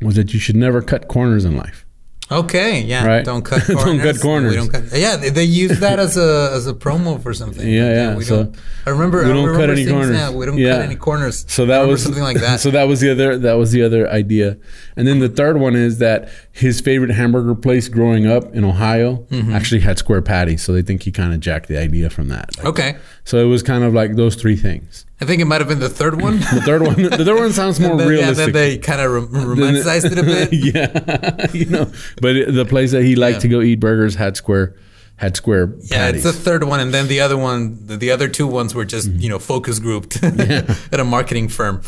was 0.00 0.16
that 0.16 0.32
you 0.32 0.40
should 0.40 0.56
never 0.56 0.82
cut 0.82 1.08
corners 1.08 1.44
in 1.44 1.56
life. 1.56 1.86
Okay. 2.32 2.82
Yeah. 2.82 3.04
Right. 3.06 3.24
Don't 3.24 3.42
cut 3.44 3.66
Don't 3.66 3.76
corners. 3.76 4.02
cut 4.04 4.22
corners. 4.22 4.50
We 4.52 4.56
don't 4.56 4.68
cut. 4.68 4.84
Yeah. 4.96 5.16
They, 5.16 5.30
they 5.30 5.44
use 5.44 5.80
that 5.80 5.98
as 5.98 6.16
a 6.16 6.50
as 6.52 6.66
a 6.66 6.74
promo 6.74 7.20
for 7.20 7.34
something. 7.34 7.66
Yeah, 7.68 7.92
yeah, 7.92 8.16
we 8.16 8.24
so 8.24 8.44
don't. 8.44 8.56
I 8.86 8.90
remember. 8.90 9.18
we 9.22 9.28
don't 9.32 9.44
remember 9.46 9.58
cut 9.58 9.70
any 9.70 9.86
corners. 9.90 10.10
that. 10.16 10.32
We 10.34 10.46
don't 10.46 10.56
Yeah. 10.58 10.76
cut 10.76 10.82
any 10.84 10.94
corners. 10.96 11.44
So 11.48 11.66
that 11.66 11.80
was 11.88 12.02
something 12.02 12.22
like 12.22 12.38
that. 12.40 12.60
So 12.60 12.70
that 12.70 12.84
was 12.84 13.00
the 13.00 13.10
other 13.10 13.36
that 13.38 13.54
was 13.54 13.72
the 13.72 13.82
other 13.82 14.08
idea. 14.08 14.58
And 14.96 15.08
then 15.08 15.18
the 15.18 15.28
third 15.28 15.58
one 15.58 15.74
is 15.76 15.98
that 15.98 16.28
his 16.52 16.80
favorite 16.80 17.10
hamburger 17.10 17.54
place 17.54 17.88
growing 17.88 18.26
up 18.26 18.54
in 18.54 18.64
Ohio 18.64 19.26
Mm-hmm. 19.30 19.52
actually 19.52 19.80
had 19.80 19.98
square 19.98 20.22
patties. 20.22 20.62
So 20.62 20.72
they 20.72 20.82
think 20.82 21.02
he 21.04 21.12
kind 21.12 21.32
of 21.34 21.40
jacked 21.40 21.68
the 21.68 21.78
idea 21.78 22.10
from 22.10 22.28
that. 22.28 22.56
Like, 22.58 22.66
okay. 22.66 22.96
So 23.30 23.38
it 23.38 23.44
was 23.44 23.62
kind 23.62 23.84
of 23.84 23.94
like 23.94 24.16
those 24.16 24.34
three 24.34 24.56
things. 24.56 25.06
I 25.20 25.24
think 25.24 25.40
it 25.40 25.44
might 25.44 25.60
have 25.60 25.68
been 25.68 25.78
the 25.78 25.88
third 25.88 26.20
one. 26.20 26.40
The 26.40 26.62
third 26.64 26.82
one, 26.82 26.96
the 27.00 27.24
third 27.24 27.38
one 27.38 27.52
sounds 27.52 27.78
more 27.84 27.96
then, 27.96 28.10
yeah, 28.18 28.32
then 28.32 28.50
they 28.52 28.76
kind 28.78 29.00
of 29.00 29.28
romanticized 29.30 30.10
it 30.10 30.18
a 30.18 30.22
bit. 30.24 30.52
yeah, 30.68 31.46
you 31.52 31.66
know. 31.66 31.92
But 32.20 32.34
it- 32.36 32.52
the 32.54 32.64
place 32.64 32.90
that 32.90 33.04
he 33.04 33.14
liked 33.14 33.36
Yeah. 33.36 33.40
to 33.42 33.48
go 33.48 33.60
eat 33.60 33.78
burgers 33.78 34.16
had 34.16 34.36
square 34.36 34.74
had 35.16 35.36
square 35.36 35.74
Yeah, 35.82 35.98
patties. 36.08 36.24
it's 36.26 36.36
the 36.36 36.42
third 36.42 36.64
one, 36.64 36.80
and 36.80 36.92
then 36.92 37.06
the 37.06 37.20
other 37.20 37.36
one, 37.38 37.78
the, 37.86 37.96
the 37.96 38.10
other 38.10 38.26
two 38.28 38.46
ones 38.48 38.74
were 38.74 38.84
just 38.86 39.06
Mm-hmm. 39.08 39.20
you 39.20 39.28
know 39.28 39.38
focus 39.38 39.78
grouped 39.78 40.20
at 40.24 40.98
a 40.98 41.04
marketing 41.04 41.48
firm. 41.48 41.82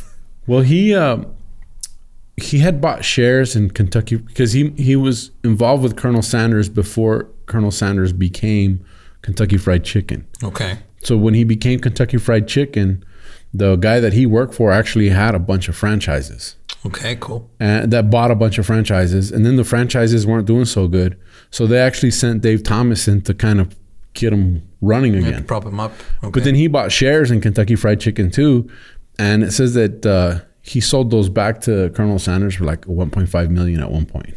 Well, 0.47 0.61
he 0.63 0.95
um, 0.95 1.27
he 2.37 2.59
had 2.61 2.81
bought 2.81 3.05
shares 3.05 3.57
in 3.57 3.71
Kentucky 3.71 4.17
because 4.17 4.53
he 4.53 4.71
he 4.77 4.95
was 4.97 5.33
involved 5.43 5.83
with 5.83 5.97
Colonel 5.97 6.23
Sanders 6.23 6.69
before 6.69 7.29
Colonel 7.47 7.71
Sanders 7.73 8.13
became 8.13 8.85
Kentucky 9.23 9.57
Fried 9.57 9.83
Chicken. 9.85 10.27
Okay. 10.45 10.79
So 11.03 11.17
when 11.17 11.35
he 11.35 11.45
became 11.45 11.79
Kentucky 11.81 12.17
Fried 12.19 12.47
Chicken, 12.49 13.05
the 13.53 13.77
guy 13.77 14.01
that 14.01 14.13
he 14.13 14.25
worked 14.25 14.55
for 14.55 14.73
actually 14.73 15.11
had 15.11 15.35
a 15.35 15.39
bunch 15.39 15.69
of 15.69 15.77
franchises 15.77 16.57
Okay. 16.87 17.17
Cool. 17.21 17.49
and 17.61 17.93
that 17.93 18.11
bought 18.11 18.31
a 18.31 18.35
bunch 18.35 18.59
of 18.59 18.67
franchises, 18.67 19.31
and 19.31 19.45
then 19.47 19.57
the 19.57 19.65
franchises 19.65 20.27
weren't 20.27 20.47
doing 20.47 20.65
so 20.65 20.89
good, 20.89 21.17
so 21.51 21.67
they 21.67 21.79
actually 21.79 22.11
sent 22.11 22.43
Dave 22.43 22.63
Thomas 22.65 23.07
in 23.07 23.21
to 23.23 23.35
kind 23.35 23.61
of 23.61 23.77
get 24.15 24.33
him 24.33 24.63
running 24.81 25.13
To 25.13 25.19
again. 25.21 25.45
prop 25.45 25.65
him 25.65 25.79
up. 25.79 25.93
Okay. 26.25 26.31
But 26.33 26.45
then 26.45 26.55
he 26.57 26.67
bought 26.67 26.91
shares 26.91 27.31
in 27.31 27.41
Kentucky 27.41 27.77
Fried 27.77 28.01
Chicken 28.01 28.31
too, 28.33 28.69
and 29.19 29.45
it 29.45 29.53
says 29.53 29.75
that 29.75 30.05
uh, 30.05 30.41
he 30.63 30.81
sold 30.81 31.11
those 31.13 31.29
back 31.29 31.61
to 31.63 31.91
Colonel 31.91 32.19
Sanders 32.19 32.57
for 32.57 32.65
like 32.65 32.81
1.5 32.87 33.51
million 33.51 33.81
at 33.81 33.91
one 33.91 34.05
point. 34.07 34.35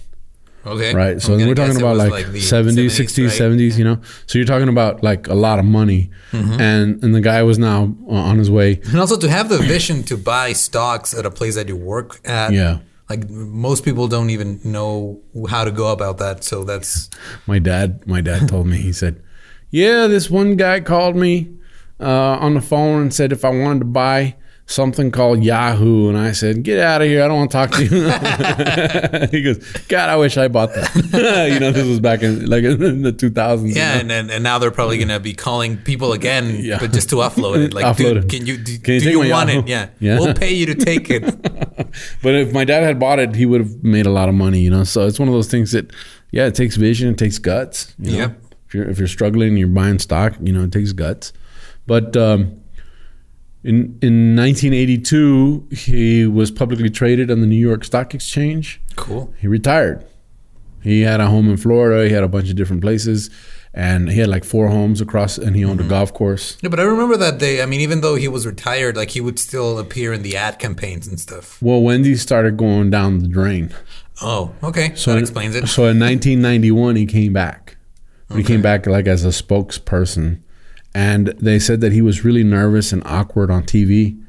Okay. 0.66 0.94
Right. 0.94 1.22
So 1.22 1.34
I'm 1.34 1.40
then 1.40 1.48
gonna 1.48 1.62
we're 1.62 1.68
talking 1.68 1.82
about 1.82 1.98
was 1.98 2.12
like, 2.12 2.32
the 2.32 2.40
70s, 2.40 3.00
60s, 3.00 3.28
right? 3.30 3.60
70s, 3.60 3.78
you 3.78 3.84
know. 3.84 4.00
So 4.28 4.38
you're 4.40 4.46
talking 4.48 4.70
about 4.70 5.04
like 5.04 5.28
a 5.28 5.34
lot 5.36 5.60
of 5.60 5.66
money, 5.66 6.10
Mm-hmm. 6.32 6.60
and 6.60 7.04
and 7.04 7.16
the 7.16 7.22
guy 7.22 7.44
was 7.44 7.58
now 7.58 7.96
uh, 8.10 8.14
on 8.14 8.38
his 8.38 8.50
way. 8.52 8.82
And 8.86 9.00
also 9.00 9.18
to 9.18 9.30
have 9.30 9.48
the 9.50 9.58
vision 9.60 10.04
to 10.04 10.18
buy 10.18 10.52
stocks 10.54 11.14
at 11.14 11.26
a 11.26 11.32
place 11.32 11.56
that 11.56 11.68
you 11.70 11.78
work 11.78 12.20
at. 12.26 12.52
Yeah. 12.52 12.80
Like 13.10 13.30
most 13.30 13.86
people 13.86 14.08
don't 14.08 14.32
even 14.32 14.60
know 14.64 15.22
how 15.50 15.64
to 15.64 15.72
go 15.72 15.92
about 15.92 16.18
that. 16.18 16.44
So 16.44 16.64
that's 16.64 17.10
My 17.46 17.60
dad, 17.60 18.06
my 18.08 18.20
dad 18.20 18.50
told 18.50 18.66
me 18.68 18.78
he 18.78 18.92
said, 18.92 19.22
"Yeah, 19.70 20.08
this 20.08 20.30
one 20.30 20.56
guy 20.58 20.80
called 20.82 21.16
me 21.16 21.50
uh, 22.00 22.38
on 22.42 22.56
the 22.56 22.62
phone 22.62 23.02
and 23.04 23.14
said 23.14 23.32
if 23.32 23.46
I 23.46 23.50
wanted 23.50 23.80
to 23.80 23.86
buy." 23.86 24.36
Something 24.68 25.12
called 25.12 25.44
Yahoo, 25.44 26.10
and 26.10 26.18
I 26.18 26.32
said, 26.32 26.64
"Get 26.64 26.80
out 26.80 27.04
of 27.04 27.08
here! 27.08 27.24
I 27.24 27.28
don't 27.28 27.38
want 27.38 27.52
to 27.52 27.56
talk 27.56 27.70
to 27.74 27.84
you." 27.84 29.28
he 29.32 29.44
goes, 29.44 29.60
"God, 29.88 30.10
I 30.10 30.16
wish 30.16 30.38
I 30.38 30.48
bought 30.48 30.74
that." 30.74 31.50
you 31.54 31.60
know, 31.60 31.72
this 31.72 31.88
was 31.88 32.00
back 32.00 32.24
in 32.24 32.48
like 32.48 32.64
in 32.64 33.04
the 33.04 33.12
two 33.12 33.30
thousands. 33.30 33.76
yeah, 33.78 34.00
and, 34.00 34.12
and 34.12 34.32
and 34.32 34.44
now 34.44 34.58
they're 34.58 34.72
probably 34.72 34.98
gonna 34.98 35.20
be 35.20 35.34
calling 35.34 35.78
people 35.78 36.14
again, 36.14 36.56
Yeah. 36.60 36.80
but 36.80 36.92
just 36.92 37.12
to 37.12 37.18
offload 37.18 37.58
it. 37.64 37.76
Like, 37.76 37.86
Offload 37.86 38.24
it. 38.24 38.30
can 38.30 38.48
you 38.48 38.58
do, 38.58 38.80
Can 38.80 38.96
you 38.96 39.00
do 39.02 39.10
you 39.12 39.20
want 39.20 39.50
Yahoo? 39.50 39.60
it? 39.62 39.68
Yeah. 39.68 39.90
Yeah. 40.00 40.20
we'll 40.20 40.34
pay 40.34 40.52
you 40.56 40.66
to 40.66 40.74
take 40.76 41.12
it. 41.12 41.24
But 42.24 42.34
if 42.34 42.52
my 42.52 42.66
dad 42.66 42.82
had 42.84 43.00
bought 43.00 43.20
it, 43.20 43.36
he 43.36 43.46
would 43.46 43.62
have 43.62 43.84
made 43.84 44.08
a 44.08 44.12
lot 44.12 44.30
of 44.30 44.36
money, 44.36 44.62
you 44.62 44.72
know. 44.72 44.84
So 44.84 45.06
it's 45.06 45.20
one 45.20 45.28
of 45.28 45.34
those 45.36 45.48
things 45.50 45.74
that, 45.74 45.92
yeah, 46.32 46.48
it 46.48 46.56
takes 46.56 46.76
vision, 46.76 47.10
it 47.10 47.20
takes 47.20 47.38
guts. 47.38 47.94
You 48.00 48.12
know? 48.14 48.18
Yep. 48.18 48.42
If 48.68 48.74
you're 48.74 48.90
if 48.90 48.98
you're 48.98 49.08
struggling, 49.08 49.58
you're 49.58 49.68
buying 49.68 50.00
stock, 50.00 50.34
you 50.42 50.52
know, 50.52 50.64
it 50.64 50.72
takes 50.72 50.92
guts. 50.92 51.34
But 51.86 52.18
um, 52.18 52.62
in 53.66 53.98
in 54.02 54.36
1982, 54.36 55.68
he 55.72 56.26
was 56.28 56.52
publicly 56.52 56.90
traded 56.90 57.32
on 57.32 57.42
the 57.42 57.48
New 57.48 57.56
York 57.70 57.84
Stock 57.84 58.14
Exchange. 58.14 58.82
Cool. 58.96 59.34
He 59.40 59.48
retired. 59.48 60.06
He 60.82 61.02
had 61.02 61.20
a 61.20 61.28
home 61.28 61.50
in 61.50 61.58
Florida. 61.58 62.08
He 62.08 62.14
had 62.14 62.24
a 62.24 62.28
bunch 62.28 62.50
of 62.50 62.56
different 62.56 62.82
places, 62.84 63.30
and 63.74 64.10
he 64.12 64.20
had 64.20 64.30
like 64.30 64.44
four 64.44 64.68
homes 64.68 65.02
across. 65.02 65.38
And 65.40 65.56
he 65.56 65.66
owned 65.66 65.80
Mm-hmm. 65.80 65.88
a 65.88 65.90
golf 65.90 66.14
course. 66.14 66.58
Yeah, 66.62 66.70
but 66.70 66.80
I 66.80 66.84
remember 66.84 67.18
that 67.18 67.40
day. 67.40 67.64
I 67.64 67.66
mean, 67.66 67.82
even 67.82 68.02
though 68.02 68.16
he 68.16 68.28
was 68.28 68.46
retired, 68.46 68.96
like 68.96 69.10
he 69.12 69.20
would 69.22 69.40
still 69.40 69.80
appear 69.80 70.14
in 70.14 70.22
the 70.22 70.38
ad 70.38 70.60
campaigns 70.60 71.08
and 71.08 71.20
stuff. 71.20 71.60
Well, 71.62 71.82
Wendy's 71.82 72.22
started 72.22 72.56
going 72.58 72.92
down 72.92 73.20
the 73.20 73.28
drain. 73.28 73.74
Oh, 74.22 74.54
okay. 74.64 74.94
So 74.96 75.12
that 75.12 75.18
in- 75.18 75.24
explains 75.24 75.56
it. 75.56 75.68
So 75.68 75.84
in 75.88 76.00
1991, 76.00 76.96
he 76.98 77.06
came 77.06 77.34
back. 77.34 77.78
He 78.34 78.44
came 78.44 78.62
back 78.62 78.86
like 78.88 79.08
as 79.08 79.24
a 79.26 79.30
spokesperson, 79.30 80.42
and 80.96 81.28
they 81.40 81.60
said 81.60 81.82
that 81.82 81.92
he 81.92 82.02
was 82.02 82.24
really 82.26 82.44
nervous 82.44 82.92
and 82.92 83.04
awkward 83.06 83.52
on 83.52 83.64
TV, 83.64 84.20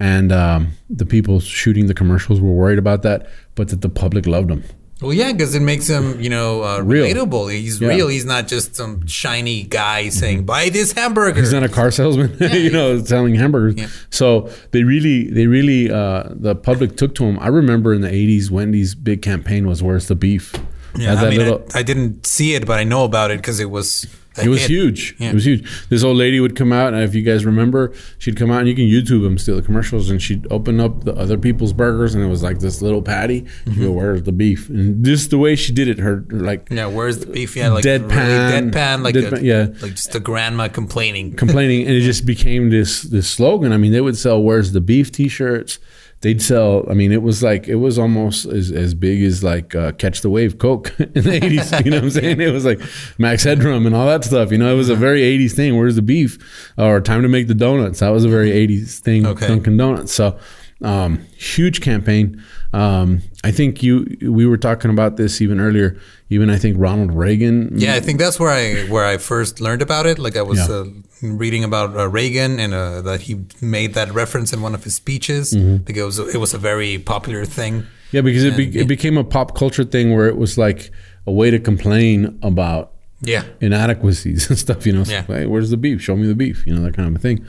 and 0.00 0.32
um, 0.32 0.72
the 0.90 1.06
people 1.06 1.38
shooting 1.38 1.86
the 1.86 1.94
commercials 1.94 2.40
were 2.40 2.52
worried 2.52 2.78
about 2.78 3.02
that, 3.02 3.28
but 3.54 3.68
that 3.68 3.82
the 3.82 3.88
public 3.88 4.26
loved 4.26 4.50
him. 4.50 4.64
Well, 5.02 5.12
yeah, 5.12 5.30
because 5.30 5.54
it 5.54 5.60
makes 5.60 5.86
him, 5.88 6.18
you 6.22 6.30
know, 6.30 6.62
uh, 6.64 6.80
Real. 6.80 7.04
relatable. 7.04 7.52
He's 7.52 7.78
Yeah. 7.82 7.88
real. 7.88 8.08
He's 8.08 8.24
not 8.24 8.48
just 8.48 8.74
some 8.74 9.06
shiny 9.06 9.64
guy 9.64 10.08
saying, 10.08 10.44
"Buy 10.46 10.70
this 10.70 10.92
hamburger." 10.92 11.38
He's 11.38 11.52
not 11.52 11.62
a 11.64 11.68
car 11.68 11.90
salesman, 11.90 12.34
you 12.54 12.70
know, 12.70 13.04
selling 13.04 13.34
hamburgers. 13.34 13.74
Yeah. 13.76 13.88
So 14.08 14.48
they 14.70 14.84
really, 14.84 15.28
they 15.30 15.46
really, 15.48 15.90
uh, 15.90 16.30
the 16.30 16.54
public 16.56 16.96
took 16.96 17.14
to 17.16 17.24
him. 17.26 17.38
I 17.42 17.48
remember 17.48 17.92
in 17.92 18.00
the 18.00 18.08
'80s, 18.10 18.50
Wendy's 18.50 18.94
big 18.94 19.20
campaign 19.20 19.66
was 19.66 19.82
"Where's 19.82 20.08
the 20.08 20.14
beef?" 20.16 20.54
Yeah, 20.98 21.14
I 21.14 21.30
mean, 21.30 21.38
little- 21.38 21.64
I, 21.74 21.80
I 21.80 21.82
didn't 21.82 22.26
see 22.26 22.54
it, 22.54 22.66
but 22.66 22.78
I 22.78 22.84
know 22.84 23.04
about 23.04 23.30
it 23.30 23.38
because 23.38 23.60
it 23.60 23.70
was. 23.70 24.06
It 24.42 24.48
was 24.50 24.60
hit. 24.60 24.68
huge. 24.70 25.16
Yeah. 25.18 25.30
It 25.30 25.34
was 25.34 25.46
huge. 25.46 25.88
This 25.88 26.04
old 26.04 26.18
lady 26.18 26.40
would 26.40 26.56
come 26.56 26.70
out, 26.70 26.92
and 26.92 27.02
if 27.02 27.14
you 27.14 27.22
guys 27.22 27.46
remember, 27.46 27.94
she'd 28.18 28.36
come 28.36 28.50
out, 28.50 28.58
and 28.58 28.68
you 28.68 28.74
can 28.74 28.84
YouTube 28.84 29.22
them 29.22 29.38
still, 29.38 29.56
the 29.56 29.62
commercials, 29.62 30.10
and 30.10 30.20
she'd 30.20 30.46
open 30.52 30.78
up 30.78 31.04
the 31.04 31.14
other 31.14 31.38
people's 31.38 31.72
burgers, 31.72 32.14
and 32.14 32.22
it 32.22 32.26
was 32.26 32.42
like 32.42 32.58
this 32.58 32.82
little 32.82 33.00
patty. 33.00 33.46
Mm-hmm. 33.64 33.82
go, 33.82 33.92
"Where's 33.92 34.24
the 34.24 34.32
beef?" 34.32 34.68
And 34.68 35.02
just 35.02 35.30
the 35.30 35.38
way 35.38 35.56
she 35.56 35.72
did 35.72 35.88
it, 35.88 35.98
her, 36.00 36.22
like 36.28 36.68
Yeah, 36.70 36.84
where's 36.88 37.20
the 37.20 37.26
beef? 37.32 37.56
Yeah, 37.56 37.70
like 37.70 37.82
Deadpan. 37.82 38.10
really 38.10 38.70
deadpan, 38.72 39.02
like 39.02 39.14
Deadpan, 39.14 39.40
a, 39.40 39.42
yeah. 39.42 39.66
like 39.80 39.92
just 39.94 40.14
a 40.14 40.20
grandma 40.20 40.68
complaining. 40.68 41.32
complaining, 41.34 41.86
and 41.86 41.96
it 41.96 42.00
just 42.12 42.26
became 42.26 42.68
this 42.68 43.04
this 43.04 43.30
slogan. 43.30 43.72
I 43.72 43.78
mean, 43.78 43.92
they 43.92 44.02
would 44.02 44.18
sell 44.18 44.42
"Where's 44.42 44.72
the 44.72 44.82
beef" 44.82 45.10
T-shirts. 45.12 45.78
They'd 46.26 46.42
sell. 46.42 46.84
I 46.90 46.94
mean, 46.94 47.12
it 47.12 47.22
was 47.22 47.40
like 47.40 47.68
it 47.68 47.76
was 47.76 48.00
almost 48.00 48.46
as, 48.46 48.72
as 48.72 48.94
big 48.94 49.22
as 49.22 49.44
like 49.44 49.76
uh, 49.76 49.92
Catch 49.92 50.22
the 50.22 50.28
Wave 50.28 50.58
Coke 50.58 50.92
in 50.98 51.22
the 51.22 51.34
eighties. 51.34 51.70
You 51.84 51.92
know 51.92 51.98
what 51.98 52.04
I'm 52.06 52.10
saying? 52.10 52.40
It 52.40 52.52
was 52.52 52.64
like 52.64 52.80
Max 53.16 53.44
Headroom 53.44 53.86
and 53.86 53.94
all 53.94 54.06
that 54.06 54.24
stuff. 54.24 54.50
You 54.50 54.58
know, 54.58 54.74
it 54.74 54.76
was 54.76 54.88
a 54.88 54.96
very 54.96 55.22
eighties 55.22 55.54
thing. 55.54 55.78
Where's 55.78 55.94
the 55.94 56.02
beef? 56.02 56.72
Or 56.76 57.00
time 57.00 57.22
to 57.22 57.28
make 57.28 57.46
the 57.46 57.54
donuts. 57.54 58.00
That 58.00 58.08
was 58.08 58.24
a 58.24 58.28
very 58.28 58.50
eighties 58.50 58.98
thing. 58.98 59.24
Okay. 59.24 59.46
Dunkin' 59.46 59.76
Donuts. 59.76 60.12
So 60.12 60.36
um, 60.82 61.18
huge 61.36 61.80
campaign. 61.80 62.42
Um, 62.72 63.22
I 63.44 63.50
think 63.50 63.82
you 63.82 64.04
we 64.22 64.46
were 64.46 64.58
talking 64.58 64.90
about 64.90 65.16
this 65.16 65.40
even 65.40 65.60
earlier. 65.60 65.96
Even 66.28 66.50
I 66.50 66.58
think 66.58 66.76
Ronald 66.78 67.14
Reagan. 67.14 67.70
Yeah, 67.76 67.94
I 67.94 68.00
think 68.00 68.18
that's 68.18 68.38
where 68.38 68.50
I 68.50 68.82
where 68.90 69.04
I 69.04 69.16
first 69.18 69.60
learned 69.60 69.80
about 69.82 70.06
it. 70.06 70.18
Like 70.18 70.36
I 70.36 70.42
was 70.42 70.58
Yeah. 70.58 70.74
uh, 70.74 70.84
reading 71.22 71.64
about 71.64 71.96
uh, 71.96 72.08
Reagan 72.08 72.58
and 72.60 72.74
uh, 72.74 73.00
that 73.02 73.22
he 73.22 73.44
made 73.60 73.94
that 73.94 74.12
reference 74.12 74.52
in 74.52 74.60
one 74.60 74.74
of 74.74 74.84
his 74.84 74.94
speeches. 74.94 75.52
Mm-hmm. 75.54 75.84
Like 75.86 75.96
it 75.96 76.04
was 76.04 76.18
it 76.18 76.38
was 76.38 76.52
a 76.54 76.58
very 76.58 76.98
popular 76.98 77.44
thing. 77.46 77.86
Yeah, 78.12 78.20
because 78.20 78.44
it, 78.44 78.56
be, 78.56 78.78
it 78.78 78.86
became 78.86 79.16
a 79.18 79.24
pop 79.24 79.56
culture 79.56 79.82
thing 79.84 80.14
where 80.14 80.28
it 80.28 80.36
was 80.36 80.56
like 80.58 80.90
a 81.26 81.32
way 81.32 81.50
to 81.50 81.58
complain 81.58 82.38
about 82.42 82.92
Yeah. 83.20 83.42
inadequacies 83.60 84.46
and 84.50 84.58
stuff. 84.58 84.86
You 84.86 84.92
know, 84.92 85.04
Yeah. 85.06 85.22
hey, 85.22 85.46
where's 85.46 85.70
the 85.70 85.76
beef? 85.76 86.02
Show 86.02 86.16
me 86.16 86.26
the 86.26 86.34
beef. 86.34 86.66
You 86.66 86.74
know, 86.74 86.82
that 86.82 86.94
kind 86.94 87.08
of 87.08 87.14
a 87.16 87.18
thing. 87.18 87.44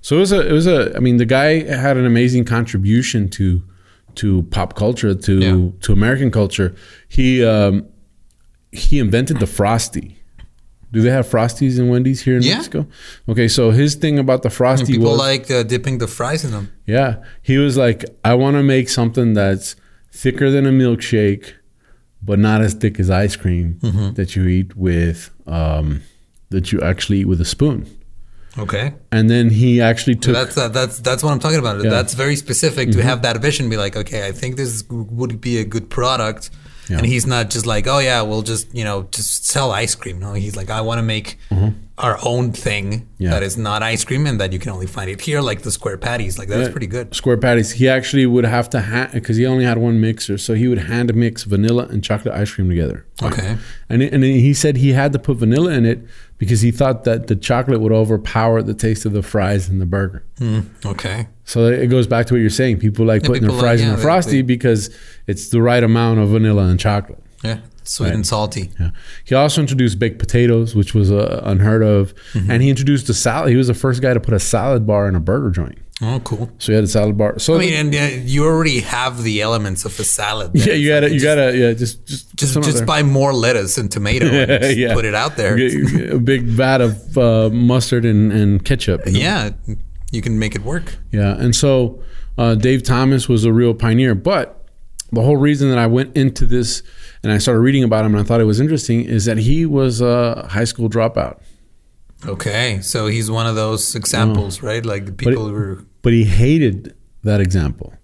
So 0.00 0.16
it 0.16 0.20
was 0.20 0.32
a, 0.32 0.48
it 0.48 0.52
was 0.52 0.66
a. 0.66 0.94
I 0.96 1.00
mean, 1.00 1.16
the 1.18 1.26
guy 1.26 1.62
had 1.64 1.96
an 1.96 2.06
amazing 2.06 2.44
contribution 2.44 3.28
to 3.30 3.62
to 4.16 4.42
pop 4.50 4.74
culture, 4.74 5.14
to 5.14 5.38
Yeah. 5.38 5.70
to 5.82 5.92
American 5.92 6.30
culture. 6.30 6.74
He 7.08 7.44
um, 7.44 7.86
he 8.72 8.98
invented 8.98 9.38
the 9.38 9.46
frosty. 9.46 10.14
Do 10.90 11.02
they 11.02 11.10
have 11.10 11.26
frosties 11.26 11.78
in 11.78 11.88
Wendy's 11.90 12.22
here 12.22 12.36
in 12.36 12.42
Yeah. 12.42 12.54
Mexico? 12.56 12.86
Okay, 13.28 13.46
so 13.48 13.70
his 13.72 13.94
thing 13.94 14.18
about 14.18 14.40
the 14.42 14.48
And 14.48 14.54
frosty 14.54 14.92
people 14.94 15.10
was 15.10 15.18
like 15.18 15.50
uh, 15.50 15.62
dipping 15.62 15.98
the 15.98 16.06
fries 16.06 16.44
in 16.46 16.50
them. 16.52 16.70
yeah. 16.86 17.16
He 17.42 17.58
was 17.58 17.76
like, 17.76 18.06
I 18.24 18.32
want 18.34 18.56
to 18.56 18.62
make 18.62 18.88
something 18.88 19.34
that's 19.34 19.76
thicker 20.10 20.50
than 20.50 20.64
a 20.66 20.70
milkshake, 20.70 21.52
but 22.22 22.38
not 22.38 22.62
as 22.62 22.72
thick 22.72 22.98
as 22.98 23.10
ice 23.10 23.36
cream 23.36 23.78
Mm-hmm. 23.82 24.14
that 24.14 24.34
you 24.34 24.46
eat 24.46 24.76
with, 24.76 25.30
um, 25.46 26.00
that 26.48 26.72
you 26.72 26.80
actually 26.80 27.18
eat 27.20 27.26
with 27.28 27.40
a 27.42 27.44
spoon. 27.44 27.84
Okay. 28.56 28.94
and 29.12 29.28
then 29.30 29.50
he 29.50 29.80
actually 29.80 30.16
took. 30.16 30.34
That's 30.34 30.54
that, 30.54 30.72
that's 30.72 30.98
that's 31.00 31.22
what 31.22 31.32
I'm 31.32 31.38
talking 31.38 31.58
about. 31.58 31.82
That's 31.82 32.14
very 32.14 32.36
specific 32.36 32.88
Mm-hmm. 32.88 32.98
to 33.00 33.04
have 33.04 33.22
that 33.22 33.36
vision. 33.42 33.68
Be 33.68 33.76
like, 33.76 33.96
okay, 33.96 34.26
I 34.26 34.32
think 34.32 34.56
this 34.56 34.84
would 34.90 35.40
be 35.40 35.58
a 35.58 35.64
good 35.64 35.90
product, 35.90 36.50
Yeah. 36.88 36.98
and 36.98 37.06
he's 37.06 37.26
not 37.26 37.50
just 37.50 37.66
like, 37.66 37.86
oh 37.86 37.98
yeah, 38.00 38.22
we'll 38.22 38.42
just 38.42 38.74
you 38.74 38.84
know 38.84 39.02
just 39.10 39.44
sell 39.46 39.70
ice 39.70 39.94
cream. 39.94 40.18
No, 40.18 40.32
he's 40.32 40.56
like, 40.56 40.70
I 40.70 40.80
want 40.80 40.98
to 40.98 41.02
make 41.02 41.38
our 41.98 42.18
own 42.24 42.52
thing. 42.52 43.06
Yeah. 43.20 43.30
that 43.30 43.42
is 43.42 43.56
not 43.58 43.82
ice 43.82 44.04
cream 44.04 44.28
and 44.28 44.40
that 44.40 44.52
you 44.52 44.60
can 44.60 44.70
only 44.70 44.86
find 44.86 45.10
it 45.10 45.20
here, 45.20 45.40
like 45.40 45.62
the 45.62 45.72
square 45.72 45.98
patties. 45.98 46.38
Like 46.38 46.46
that's 46.48 46.68
Yeah. 46.68 46.70
pretty 46.70 46.86
good. 46.86 47.12
Square 47.14 47.38
patties. 47.38 47.72
He 47.72 47.88
actually 47.88 48.26
would 48.26 48.44
have 48.44 48.70
to 48.70 48.80
hand 48.80 49.10
because 49.12 49.36
he 49.36 49.44
only 49.44 49.64
had 49.64 49.76
one 49.78 50.00
mixer, 50.00 50.38
so 50.38 50.54
he 50.54 50.68
would 50.68 50.78
hand 50.78 51.12
mix 51.14 51.42
vanilla 51.42 51.88
and 51.90 52.02
chocolate 52.04 52.34
ice 52.34 52.52
cream 52.52 52.68
together. 52.68 53.04
Okay. 53.22 53.56
And 53.88 54.02
and 54.02 54.22
he 54.22 54.54
said 54.54 54.76
he 54.76 54.92
had 54.92 55.12
to 55.14 55.18
put 55.18 55.38
vanilla 55.38 55.72
in 55.72 55.84
it 55.84 55.98
because 56.38 56.60
he 56.60 56.70
thought 56.70 57.02
that 57.04 57.26
the 57.26 57.34
chocolate 57.34 57.80
would 57.80 57.90
overpower 57.92 58.62
the 58.62 58.74
taste 58.74 59.04
of 59.04 59.12
the 59.12 59.22
fries 59.22 59.68
and 59.68 59.80
the 59.80 59.86
burger. 59.86 60.22
Mm, 60.40 60.66
okay. 60.86 61.26
So 61.44 61.66
it 61.66 61.88
goes 61.88 62.06
back 62.06 62.26
to 62.26 62.34
what 62.34 62.40
you're 62.40 62.50
saying. 62.50 62.78
People 62.78 63.04
like 63.04 63.22
Yeah, 63.22 63.26
putting 63.28 63.42
people 63.42 63.56
their 63.56 63.62
fries 63.64 63.80
like- 63.80 63.90
in 63.90 63.96
they- 63.96 64.02
frosty 64.02 64.36
they- 64.36 64.42
because 64.42 64.90
it's 65.26 65.48
the 65.48 65.60
right 65.60 65.82
amount 65.82 66.20
of 66.20 66.28
vanilla 66.28 66.66
and 66.68 66.78
chocolate. 66.78 67.18
Yeah. 67.42 67.58
Sweet 67.88 68.12
and 68.12 68.26
salty. 68.26 68.70
Yeah. 68.78 68.90
He 69.24 69.34
also 69.34 69.60
introduced 69.62 69.98
baked 69.98 70.18
potatoes, 70.18 70.74
which 70.74 70.94
was 70.94 71.10
uh, 71.10 71.40
unheard 71.44 71.82
of, 71.82 72.14
Mm-hmm. 72.32 72.50
and 72.50 72.62
he 72.62 72.68
introduced 72.70 73.08
a 73.08 73.14
salad. 73.14 73.50
He 73.50 73.56
was 73.56 73.68
the 73.68 73.74
first 73.74 74.02
guy 74.02 74.12
to 74.14 74.20
put 74.20 74.34
a 74.34 74.38
salad 74.40 74.86
bar 74.86 75.08
in 75.08 75.14
a 75.14 75.20
burger 75.20 75.50
joint. 75.50 75.78
Oh, 76.00 76.20
cool. 76.22 76.48
So 76.58 76.70
he 76.70 76.74
had 76.76 76.84
a 76.84 76.86
salad 76.86 77.16
bar. 77.18 77.38
So 77.40 77.56
I 77.56 77.58
mean, 77.58 77.72
and 77.72 77.94
uh, 77.94 77.98
you 78.22 78.44
already 78.44 78.80
have 78.80 79.22
the 79.24 79.40
elements 79.40 79.84
of 79.84 79.98
a 79.98 80.04
salad. 80.04 80.52
there. 80.52 80.68
yeah, 80.68 80.74
you 80.74 80.88
gotta, 80.88 81.10
you 81.12 81.20
gotta, 81.20 81.56
yeah, 81.58 81.72
just 81.72 82.06
just 82.06 82.36
just 82.36 82.54
just 82.62 82.86
buy 82.86 83.02
more 83.02 83.32
lettuce 83.32 83.78
and 83.78 83.90
tomato 83.90 84.26
and 84.26 84.62
just 84.62 84.76
Yeah. 84.76 84.94
put 84.94 85.04
it 85.04 85.14
out 85.14 85.36
there. 85.36 85.56
A 86.12 86.18
big 86.20 86.42
vat 86.44 86.80
of 86.82 87.18
uh, 87.18 87.48
mustard 87.50 88.04
and, 88.04 88.30
and 88.32 88.64
ketchup. 88.64 89.06
you 89.06 89.12
know? 89.14 89.18
Yeah, 89.18 89.50
you 90.12 90.22
can 90.22 90.38
make 90.38 90.54
it 90.54 90.62
work. 90.62 90.96
Yeah, 91.10 91.34
and 91.36 91.56
so 91.56 92.00
uh, 92.36 92.54
Dave 92.54 92.84
Thomas 92.84 93.28
was 93.28 93.44
a 93.44 93.52
real 93.52 93.74
pioneer. 93.74 94.14
But 94.14 94.57
the 95.12 95.22
whole 95.22 95.36
reason 95.36 95.70
that 95.70 95.78
I 95.78 95.86
went 95.86 96.16
into 96.16 96.46
this 96.46 96.82
and 97.22 97.32
I 97.32 97.38
started 97.38 97.60
reading 97.60 97.84
about 97.84 98.04
him 98.04 98.14
and 98.14 98.22
I 98.22 98.26
thought 98.26 98.40
it 98.40 98.44
was 98.44 98.60
interesting 98.60 99.04
is 99.04 99.24
that 99.24 99.38
he 99.38 99.66
was 99.66 100.00
a 100.00 100.46
high 100.50 100.64
school 100.64 100.88
dropout, 100.88 101.38
Okay, 102.26 102.80
so 102.82 103.06
he's 103.06 103.30
one 103.30 103.46
of 103.46 103.54
those 103.54 103.94
examples, 103.94 104.62
oh. 104.62 104.66
right? 104.66 104.84
Like 104.84 105.06
the 105.06 105.12
people 105.12 105.46
who 105.46 105.52
were. 105.52 105.84
but 106.02 106.12
he 106.12 106.24
hated 106.24 106.96
that 107.22 107.40
example. 107.40 107.94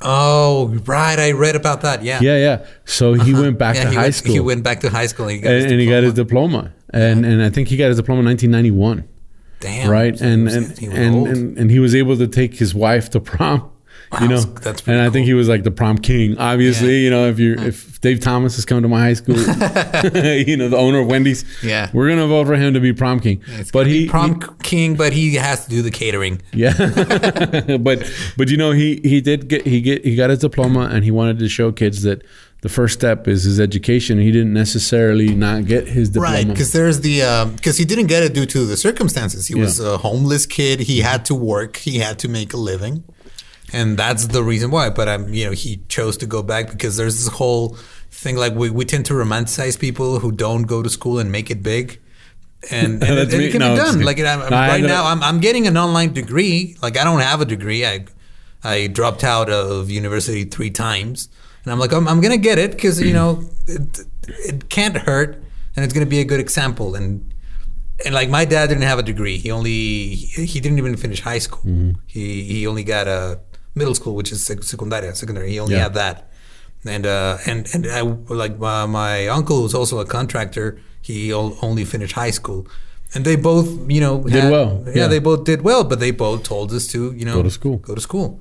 Oh, 0.00 0.68
right. 0.86 1.18
I 1.18 1.32
read 1.32 1.56
about 1.56 1.82
that. 1.82 2.02
Yeah. 2.02 2.20
Yeah, 2.22 2.38
yeah. 2.38 2.66
So 2.86 3.12
he 3.12 3.32
uh-huh. 3.32 3.42
went 3.42 3.58
back 3.58 3.76
Yeah, 3.76 3.84
to 3.84 3.90
high 3.90 4.02
went, 4.04 4.14
school 4.14 4.32
He 4.32 4.40
went 4.40 4.62
back 4.62 4.80
to 4.80 4.88
high 4.88 5.06
school 5.06 5.26
and 5.26 5.36
he 5.36 5.42
got, 5.42 5.52
and, 5.52 5.62
his, 5.62 5.72
and 5.72 5.80
he 5.80 5.86
got 5.86 6.02
his 6.02 6.14
diploma. 6.14 6.72
diploma. 6.72 6.74
And 6.92 7.26
and 7.26 7.42
I 7.42 7.50
think 7.50 7.68
he 7.68 7.76
got 7.76 7.88
his 7.88 7.98
diploma 7.98 8.20
in 8.20 8.26
1991, 8.26 9.06
Damn. 9.60 9.90
right? 9.90 10.18
so 10.18 10.24
And 10.24 10.48
and, 10.48 10.82
and, 10.82 11.26
and 11.26 11.58
and 11.58 11.70
he 11.70 11.78
was 11.78 11.94
able 11.94 12.16
to 12.16 12.26
take 12.26 12.54
his 12.54 12.74
wife 12.74 13.10
to 13.10 13.20
prom. 13.20 13.70
You 14.20 14.26
know, 14.26 14.40
that's 14.40 14.86
and 14.88 15.00
I 15.00 15.08
think 15.08 15.26
he 15.26 15.34
was 15.34 15.48
like 15.48 15.62
the 15.62 15.70
prom 15.70 15.96
king. 15.96 16.36
Obviously, 16.36 16.96
Yeah. 16.96 17.04
you 17.04 17.10
know, 17.10 17.26
if 17.28 17.38
you're 17.38 17.56
if 17.60 18.00
Dave 18.00 18.18
Thomas 18.18 18.56
has 18.56 18.64
come 18.64 18.82
to 18.82 18.88
my 18.88 18.98
high 19.00 19.12
school, 19.14 19.36
you 19.38 20.56
know, 20.56 20.68
the 20.68 20.76
owner 20.76 20.98
of 20.98 21.06
Wendy's, 21.06 21.44
Yeah. 21.62 21.90
we're 21.92 22.08
gonna 22.08 22.26
vote 22.26 22.46
for 22.48 22.56
him 22.56 22.74
to 22.74 22.80
be 22.80 22.92
prom 22.92 23.20
king. 23.20 23.40
But 23.72 23.86
he, 23.86 24.08
prom 24.08 24.40
king, 24.64 24.96
but 24.96 25.12
he 25.12 25.36
has 25.36 25.64
to 25.64 25.70
do 25.70 25.80
the 25.82 25.92
catering. 25.92 26.42
yeah, 26.52 26.72
but 27.80 28.10
but 28.36 28.48
you 28.48 28.56
know, 28.56 28.72
he 28.72 29.00
he 29.04 29.20
did 29.20 29.46
get 29.48 29.64
he 29.66 29.80
get 29.80 30.04
he 30.04 30.16
got 30.16 30.30
his 30.30 30.40
diploma, 30.40 30.88
and 30.92 31.04
he 31.04 31.10
wanted 31.10 31.38
to 31.38 31.48
show 31.48 31.70
kids 31.70 32.02
that 32.02 32.22
the 32.62 32.68
first 32.68 32.94
step 32.94 33.26
is 33.28 33.44
his 33.44 33.60
education. 33.60 34.18
He 34.18 34.32
didn't 34.32 34.52
necessarily 34.52 35.34
not 35.34 35.66
get 35.66 35.86
his 35.88 36.10
diploma. 36.10 36.34
Right, 36.34 36.48
because 36.48 36.72
there's 36.72 37.00
the 37.00 37.22
um, 37.22 37.54
because 37.54 37.78
he 37.78 37.84
didn't 37.84 38.06
get 38.08 38.22
it 38.24 38.34
due 38.34 38.46
to 38.46 38.66
the 38.66 38.76
circumstances. 38.76 39.46
He 39.46 39.54
was 39.54 39.78
a 39.78 39.98
homeless 39.98 40.46
kid. 40.46 40.80
He 40.80 40.98
had 41.00 41.24
to 41.26 41.34
work. 41.34 41.76
He 41.76 41.98
had 41.98 42.18
to 42.18 42.28
make 42.28 42.52
a 42.52 42.56
living, 42.58 43.04
and 43.72 43.96
that's 43.96 44.26
the 44.28 44.42
reason 44.42 44.70
why. 44.70 44.90
But 44.90 45.08
I'm, 45.08 45.32
you 45.32 45.46
know, 45.46 45.52
he 45.52 45.82
chose 45.88 46.16
to 46.18 46.26
go 46.26 46.42
back 46.42 46.70
because 46.70 46.96
there's 46.96 47.16
this 47.24 47.32
whole 47.34 47.76
thing 48.10 48.36
like 48.36 48.54
we, 48.54 48.70
we 48.70 48.84
tend 48.84 49.06
to 49.06 49.14
romanticize 49.14 49.78
people 49.78 50.18
who 50.18 50.32
don't 50.32 50.62
go 50.62 50.82
to 50.82 50.90
school 50.90 51.18
and 51.18 51.30
make 51.30 51.50
it 51.50 51.62
big. 51.62 52.00
And, 52.70 53.02
and, 53.02 53.18
it, 53.18 53.32
and 53.32 53.42
it 53.42 53.52
can 53.52 53.60
No, 53.60 53.70
be 53.70 53.76
done. 53.76 54.00
Like 54.02 54.18
I'm, 54.18 54.40
No, 54.40 54.48
right 54.50 54.82
now, 54.82 55.06
I'm, 55.06 55.22
I'm 55.22 55.40
getting 55.40 55.66
an 55.66 55.76
online 55.76 56.12
degree. 56.12 56.76
Like 56.82 56.98
I 56.98 57.04
don't 57.04 57.20
have 57.20 57.40
a 57.40 57.44
degree. 57.44 57.86
I 57.86 58.04
I 58.62 58.88
dropped 58.88 59.24
out 59.24 59.48
of 59.48 59.90
university 59.90 60.44
three 60.44 60.70
times, 60.70 61.30
and 61.64 61.72
I'm 61.72 61.78
like, 61.78 61.92
I'm, 61.92 62.06
I'm 62.06 62.20
gonna 62.20 62.36
get 62.36 62.58
it 62.58 62.72
because 62.72 63.00
you 63.00 63.14
know 63.14 63.48
it, 63.66 64.00
it 64.28 64.68
can't 64.68 64.96
hurt, 64.96 65.42
and 65.74 65.84
it's 65.84 65.94
gonna 65.94 66.04
be 66.04 66.20
a 66.20 66.24
good 66.24 66.40
example. 66.40 66.94
And 66.94 67.32
and 68.04 68.14
like 68.14 68.28
my 68.28 68.44
dad 68.44 68.66
didn't 68.68 68.82
have 68.82 68.98
a 68.98 69.02
degree. 69.02 69.38
He 69.38 69.50
only 69.50 70.14
he, 70.14 70.44
he 70.44 70.60
didn't 70.60 70.76
even 70.76 70.96
finish 70.96 71.20
high 71.20 71.38
school. 71.38 71.62
Mm-hmm. 71.62 71.92
He 72.06 72.42
he 72.44 72.66
only 72.66 72.84
got 72.84 73.08
a 73.08 73.40
middle 73.74 73.94
school, 73.94 74.14
which 74.14 74.32
is 74.32 74.44
sec- 74.44 74.60
secundaria, 74.60 75.14
secondary. 75.14 75.50
He 75.50 75.58
only 75.60 75.74
Yeah. 75.74 75.82
had 75.84 75.94
that. 75.94 76.30
And 76.86 77.04
uh, 77.06 77.36
and 77.46 77.68
and 77.74 77.86
I 77.86 78.00
like 78.00 78.58
my, 78.58 78.86
my 78.86 79.28
uncle 79.28 79.60
who's 79.60 79.74
also 79.74 79.98
a 80.00 80.06
contractor. 80.06 80.78
He 81.02 81.32
only 81.32 81.84
finished 81.84 82.14
high 82.14 82.30
school, 82.32 82.66
and 83.14 83.24
they 83.24 83.36
both 83.36 83.68
you 83.90 84.00
know 84.00 84.22
Did 84.22 84.50
well, 84.50 84.82
Yeah, 84.86 84.92
yeah. 84.94 85.06
they 85.08 85.18
both 85.18 85.44
did 85.44 85.60
well, 85.62 85.84
but 85.84 86.00
they 86.00 86.10
both 86.10 86.42
told 86.42 86.72
us 86.72 86.86
to 86.92 87.12
you 87.12 87.24
know 87.26 87.34
Go 87.34 87.42
to 87.42 87.50
school. 87.50 87.76
Go 87.78 87.94
to 87.94 88.00
school, 88.00 88.40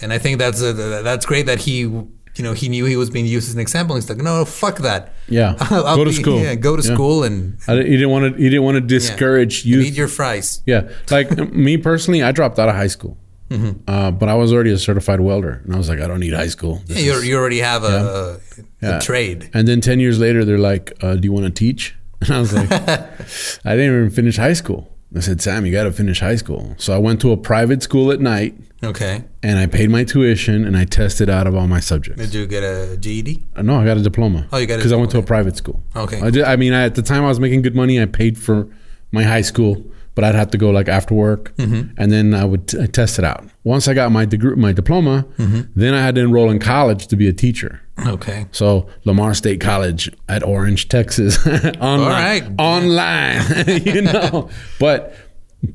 and 0.00 0.12
I 0.12 0.18
think 0.18 0.38
that's 0.38 0.62
a, 0.62 0.72
that's 1.02 1.26
great 1.26 1.46
that 1.46 1.58
he 1.66 1.80
you 1.80 2.42
know 2.46 2.52
he 2.52 2.68
knew 2.68 2.84
he 2.84 2.96
was 2.96 3.10
being 3.10 3.26
used 3.26 3.48
as 3.48 3.54
an 3.54 3.60
example. 3.60 3.96
He's 3.96 4.08
like, 4.08 4.18
no, 4.18 4.44
fuck 4.44 4.78
that. 4.78 5.12
Yeah. 5.28 5.56
I'll, 5.58 5.84
I'll 5.88 5.96
Go 5.96 6.04
to 6.04 6.10
be- 6.10 6.16
school. 6.22 6.38
Yeah, 6.40 6.54
go 6.54 6.76
to 6.76 6.82
Yeah. 6.88 6.94
school 6.94 7.24
and 7.24 7.58
I, 7.66 7.74
he 7.76 7.96
didn't 7.98 8.10
want 8.10 8.24
to. 8.36 8.40
He 8.42 8.48
didn't 8.50 8.62
want 8.64 8.76
to 8.76 8.80
discourage 8.82 9.64
yeah, 9.64 9.76
youth. 9.78 9.86
eat 9.86 9.94
your 9.94 10.08
fries. 10.08 10.62
Yeah, 10.64 10.90
like 11.10 11.28
me 11.66 11.76
personally, 11.76 12.22
I 12.22 12.30
dropped 12.32 12.58
out 12.60 12.68
of 12.68 12.76
high 12.76 12.88
school, 12.96 13.16
uh, 13.50 14.10
but 14.10 14.28
I 14.28 14.34
was 14.34 14.52
already 14.52 14.70
a 14.72 14.78
certified 14.78 15.20
welder, 15.20 15.60
and 15.64 15.74
I 15.74 15.78
was 15.78 15.88
like, 15.88 16.00
I 16.00 16.06
don't 16.06 16.20
need 16.20 16.32
high 16.32 16.48
school. 16.48 16.82
This 16.86 16.98
Yeah, 16.98 17.12
you're, 17.12 17.24
you 17.24 17.36
already 17.36 17.60
have 17.60 17.84
a, 17.84 18.40
Yeah. 18.82 18.98
a 18.98 19.00
trade. 19.00 19.50
And 19.54 19.68
then 19.68 19.80
ten 19.80 20.00
years 20.00 20.18
later, 20.18 20.44
they're 20.44 20.58
like, 20.58 20.92
uh, 21.02 21.14
"Do 21.16 21.26
you 21.26 21.32
want 21.32 21.46
to 21.46 21.50
teach?" 21.52 21.94
And 22.20 22.30
I 22.30 22.40
was 22.40 22.52
like, 22.54 22.70
"I 23.64 23.76
didn't 23.76 23.94
even 23.98 24.10
finish 24.10 24.36
high 24.38 24.54
school." 24.54 24.90
I 25.16 25.20
said, 25.20 25.40
"Sam, 25.40 25.64
you 25.66 25.72
got 25.72 25.84
to 25.84 25.92
finish 25.92 26.20
high 26.20 26.36
school." 26.36 26.74
So 26.78 26.92
I 26.94 26.98
went 26.98 27.20
to 27.20 27.30
a 27.32 27.36
private 27.36 27.82
school 27.82 28.10
at 28.10 28.18
night, 28.20 28.56
Okay. 28.82 29.22
and 29.42 29.58
I 29.58 29.66
paid 29.66 29.88
my 29.90 30.02
tuition, 30.04 30.64
and 30.64 30.76
I 30.76 30.84
tested 30.86 31.28
out 31.30 31.46
of 31.46 31.54
all 31.54 31.68
my 31.68 31.78
subjects. 31.80 32.20
Did 32.20 32.34
you 32.34 32.46
get 32.46 32.62
a 32.64 32.96
GED? 32.96 33.44
Uh, 33.54 33.62
No, 33.62 33.76
I 33.80 33.84
got 33.84 33.96
a 33.96 34.02
diploma. 34.02 34.48
Oh, 34.52 34.58
you 34.58 34.66
got 34.66 34.74
a 34.74 34.76
because 34.78 34.90
I 34.92 34.96
went 34.96 35.10
to 35.12 35.18
a 35.18 35.22
private 35.22 35.56
school. 35.56 35.82
Okay. 35.94 36.20
I, 36.20 36.30
did, 36.30 36.42
I 36.44 36.56
mean, 36.56 36.72
I, 36.72 36.84
at 36.84 36.94
the 36.96 37.02
time 37.02 37.22
I 37.24 37.28
was 37.28 37.38
making 37.38 37.62
good 37.62 37.76
money. 37.76 38.00
I 38.02 38.06
paid 38.06 38.36
for 38.38 38.66
my 39.12 39.22
high 39.22 39.42
school, 39.42 39.84
but 40.14 40.24
I'd 40.24 40.34
have 40.34 40.50
to 40.50 40.58
go 40.58 40.70
like 40.70 40.88
after 40.88 41.14
work, 41.14 41.52
Mm-hmm. 41.56 41.92
and 41.98 42.12
then 42.12 42.34
I 42.34 42.44
would 42.44 42.68
t- 42.68 42.86
test 42.88 43.18
it 43.18 43.24
out. 43.24 43.44
Once 43.64 43.88
I 43.88 43.94
got 43.94 44.12
my 44.12 44.24
degree, 44.24 44.54
my 44.56 44.72
diploma, 44.72 45.26
Mm-hmm. 45.38 45.60
then 45.74 45.94
I 45.94 46.02
had 46.02 46.14
to 46.16 46.20
enroll 46.22 46.50
in 46.50 46.58
college 46.58 47.06
to 47.08 47.16
be 47.16 47.26
a 47.28 47.32
teacher. 47.32 47.80
Okay. 48.06 48.46
So 48.52 48.88
Lamar 49.04 49.34
State 49.34 49.60
College 49.60 50.10
at 50.28 50.42
Orange, 50.42 50.88
Texas, 50.88 51.38
online, 51.80 52.00
right. 52.00 52.44
online, 52.58 53.42
you 53.84 54.02
know. 54.10 54.50
But 54.80 55.14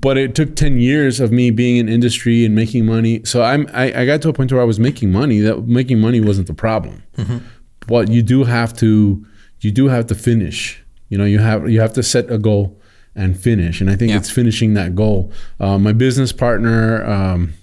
but 0.02 0.17
it 0.17 0.36
took 0.36 0.56
ten 0.56 0.78
years 0.80 1.19
of 1.19 1.32
me 1.32 1.49
being 1.52 1.78
in 1.78 1.89
industry 1.89 2.45
and 2.45 2.54
making 2.54 2.86
money. 2.86 3.21
So 3.25 3.41
I'm 3.41 3.67
I, 3.73 4.02
I 4.02 4.06
got 4.06 4.21
to 4.23 4.30
a 4.30 4.34
point 4.34 4.52
where 4.52 4.62
I 4.62 4.65
was 4.65 4.80
making 4.80 5.12
money. 5.12 5.39
That 5.39 5.67
making 5.67 5.99
money 5.99 6.19
wasn't 6.21 6.47
the 6.47 6.54
problem. 6.54 7.04
But 7.88 8.10
you 8.10 8.21
do 8.21 8.43
have 8.43 8.75
to 8.78 9.25
you 9.62 9.71
do 9.71 9.88
have 9.88 10.08
to 10.08 10.15
finish. 10.15 10.84
You 11.10 11.17
know, 11.17 11.25
you 11.25 11.39
have 11.39 11.69
you 11.69 11.80
have 11.82 11.93
to 11.93 12.04
set 12.04 12.30
a 12.32 12.38
goal 12.38 12.79
and 13.19 13.38
finish. 13.38 13.82
And 13.82 13.89
I 13.89 13.95
think 13.95 14.12
Yeah. 14.12 14.17
it's 14.17 14.29
finishing 14.32 14.73
that 14.75 14.95
goal. 14.95 15.32
Uh, 15.60 15.77
my 15.77 15.91
business 15.91 16.32
partner. 16.32 17.05
Um, 17.05 17.53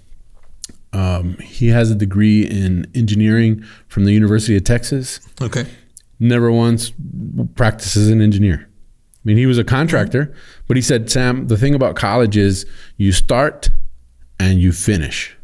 um, 0.93 1.37
he 1.39 1.69
has 1.69 1.91
a 1.91 1.95
degree 1.95 2.43
in 2.43 2.87
engineering 2.95 3.63
from 3.89 4.05
the 4.05 4.13
University 4.13 4.57
of 4.57 4.65
Texas. 4.65 5.21
Okay. 5.43 5.67
Never 6.19 6.51
once 6.51 6.93
practiced 7.55 7.97
as 7.97 8.09
an 8.09 8.23
engineer. 8.23 8.67
I 8.67 9.23
mean, 9.25 9.37
he 9.37 9.45
was 9.47 9.59
a 9.59 9.65
contractor, 9.65 10.33
but 10.69 10.77
he 10.77 10.83
said, 10.83 11.11
Sam, 11.11 11.49
the 11.49 11.57
thing 11.59 11.75
about 11.75 11.97
college 11.97 12.37
is 12.37 12.65
you 12.97 13.13
start 13.13 13.69
and 14.39 14.61
you 14.61 14.73
finish. 14.73 15.37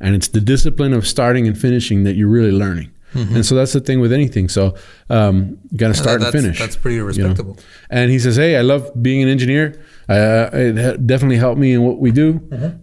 And 0.00 0.14
it's 0.14 0.28
the 0.28 0.40
discipline 0.40 0.92
of 0.92 1.06
starting 1.06 1.48
and 1.48 1.58
finishing 1.58 2.04
that 2.04 2.14
you're 2.14 2.28
really 2.28 2.52
learning. 2.52 2.90
And 3.14 3.46
so 3.46 3.54
that's 3.54 3.72
the 3.72 3.80
thing 3.80 4.00
with 4.00 4.12
anything. 4.12 4.48
So 4.48 4.74
um, 5.08 5.58
you 5.70 5.78
got 5.78 5.88
to 5.88 5.94
start 5.94 6.20
that's, 6.20 6.34
and 6.34 6.42
finish. 6.42 6.58
That's 6.58 6.76
pretty 6.76 6.96
you 6.96 7.02
know? 7.02 7.06
respectable. 7.06 7.58
And 7.90 8.10
he 8.10 8.18
says, 8.18 8.36
"Hey, 8.36 8.56
I 8.56 8.62
love 8.62 8.90
being 9.00 9.22
an 9.22 9.28
engineer. 9.28 9.80
Uh, 10.08 10.50
it 10.52 10.76
ha- 10.76 10.96
definitely 10.96 11.36
helped 11.36 11.58
me 11.58 11.72
in 11.72 11.82
what 11.82 11.98
we 11.98 12.10
do, 12.10 12.40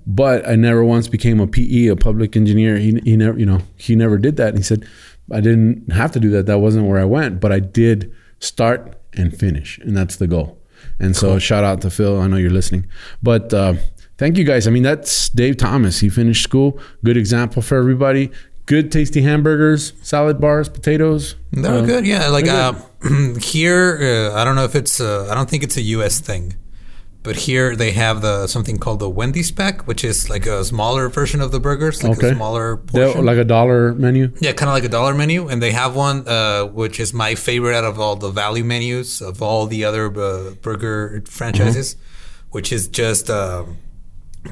but 0.08 0.48
I 0.48 0.56
never 0.56 0.84
once 0.84 1.08
became 1.08 1.40
a 1.40 1.48
PE, 1.48 1.88
a 1.88 1.96
public 1.96 2.36
engineer. 2.36 2.78
He, 2.78 3.00
he 3.04 3.18
never, 3.18 3.38
you 3.38 3.46
know, 3.46 3.60
he 3.76 3.96
never 3.96 4.18
did 4.18 4.38
that. 4.38 4.50
And 4.50 4.58
he 4.58 4.64
said, 4.64 4.88
I 5.32 5.42
didn't 5.42 5.92
have 5.92 6.12
to 6.14 6.20
do 6.20 6.30
that. 6.32 6.46
That 6.46 6.60
wasn't 6.60 6.88
where 6.88 7.00
I 7.00 7.06
went, 7.06 7.40
but 7.40 7.52
I 7.52 7.60
did 7.60 8.12
start 8.40 8.96
and 9.14 9.38
finish, 9.38 9.78
and 9.80 9.96
that's 9.96 10.16
the 10.16 10.28
goal. 10.28 10.58
And 11.00 11.16
so, 11.16 11.38
shout 11.38 11.64
out 11.64 11.82
to 11.82 11.90
Phil. 11.90 12.20
I 12.20 12.28
know 12.28 12.38
you're 12.38 12.50
listening, 12.50 12.88
but." 13.22 13.54
Uh, 13.54 13.76
Thank 14.18 14.38
you 14.38 14.44
guys. 14.44 14.68
I 14.68 14.70
mean, 14.70 14.84
that's 14.84 15.30
Dave 15.30 15.58
Thomas. 15.58 16.00
He 16.00 16.08
finished 16.08 16.44
school. 16.44 16.80
Good 17.04 17.18
example 17.18 17.64
for 17.64 17.76
everybody. 17.76 18.30
Good, 18.74 18.86
tasty 18.98 19.22
hamburgers, 19.30 19.94
salad 20.02 20.38
bars, 20.40 20.68
potatoes. 20.78 21.36
They 21.52 21.70
were 21.70 21.80
Um, 21.80 21.86
good, 21.94 22.06
yeah. 22.14 22.28
Like 22.38 22.46
they're 22.46 22.72
uh, 22.72 23.40
here, 23.54 23.88
uh, 24.32 24.40
I 24.40 24.42
don't 24.46 24.56
know 24.60 24.64
if 24.72 24.76
it's. 24.82 24.96
Uh, 25.02 25.28
I 25.32 25.34
don't 25.36 25.50
think 25.52 25.62
it's 25.68 25.78
a 25.84 25.86
U.S. 25.98 26.16
thing, 26.30 26.44
But 27.28 27.36
here 27.48 27.76
they 27.82 27.92
have 28.04 28.18
the 28.28 28.48
something 28.48 28.78
called 28.84 29.00
the 29.06 29.10
Wendy's 29.20 29.52
pack, 29.52 29.76
which 29.90 30.04
is 30.12 30.18
like 30.34 30.46
a 30.58 30.64
smaller 30.64 31.06
version 31.20 31.40
of 31.46 31.50
the 31.56 31.60
burgers, 31.68 31.98
like 32.04 32.18
Okay. 32.18 32.32
a 32.32 32.36
smaller 32.36 32.68
They're 32.94 33.08
portion. 33.12 33.26
like 33.32 33.38
a 33.38 33.50
dollar 33.58 33.94
menu. 34.06 34.24
yeah, 34.46 34.54
kind 34.60 34.70
of 34.72 34.76
like 34.78 34.86
a 34.92 34.94
dollar 34.98 35.14
menu, 35.14 35.40
and 35.52 35.58
they 35.62 35.72
have 35.84 35.92
one 36.10 36.18
uh, 36.28 36.64
which 36.82 36.98
is 37.04 37.10
my 37.14 37.32
favorite 37.36 37.76
out 37.80 37.84
of 37.92 38.00
all 38.04 38.16
the 38.26 38.32
value 38.44 38.64
menus 38.74 39.22
of 39.22 39.42
all 39.48 39.68
the 39.74 39.82
other 39.90 40.06
uh, 40.08 40.52
burger 40.66 41.22
franchises, 41.38 41.96
which 42.56 42.72
is 42.78 42.88
just 43.02 43.30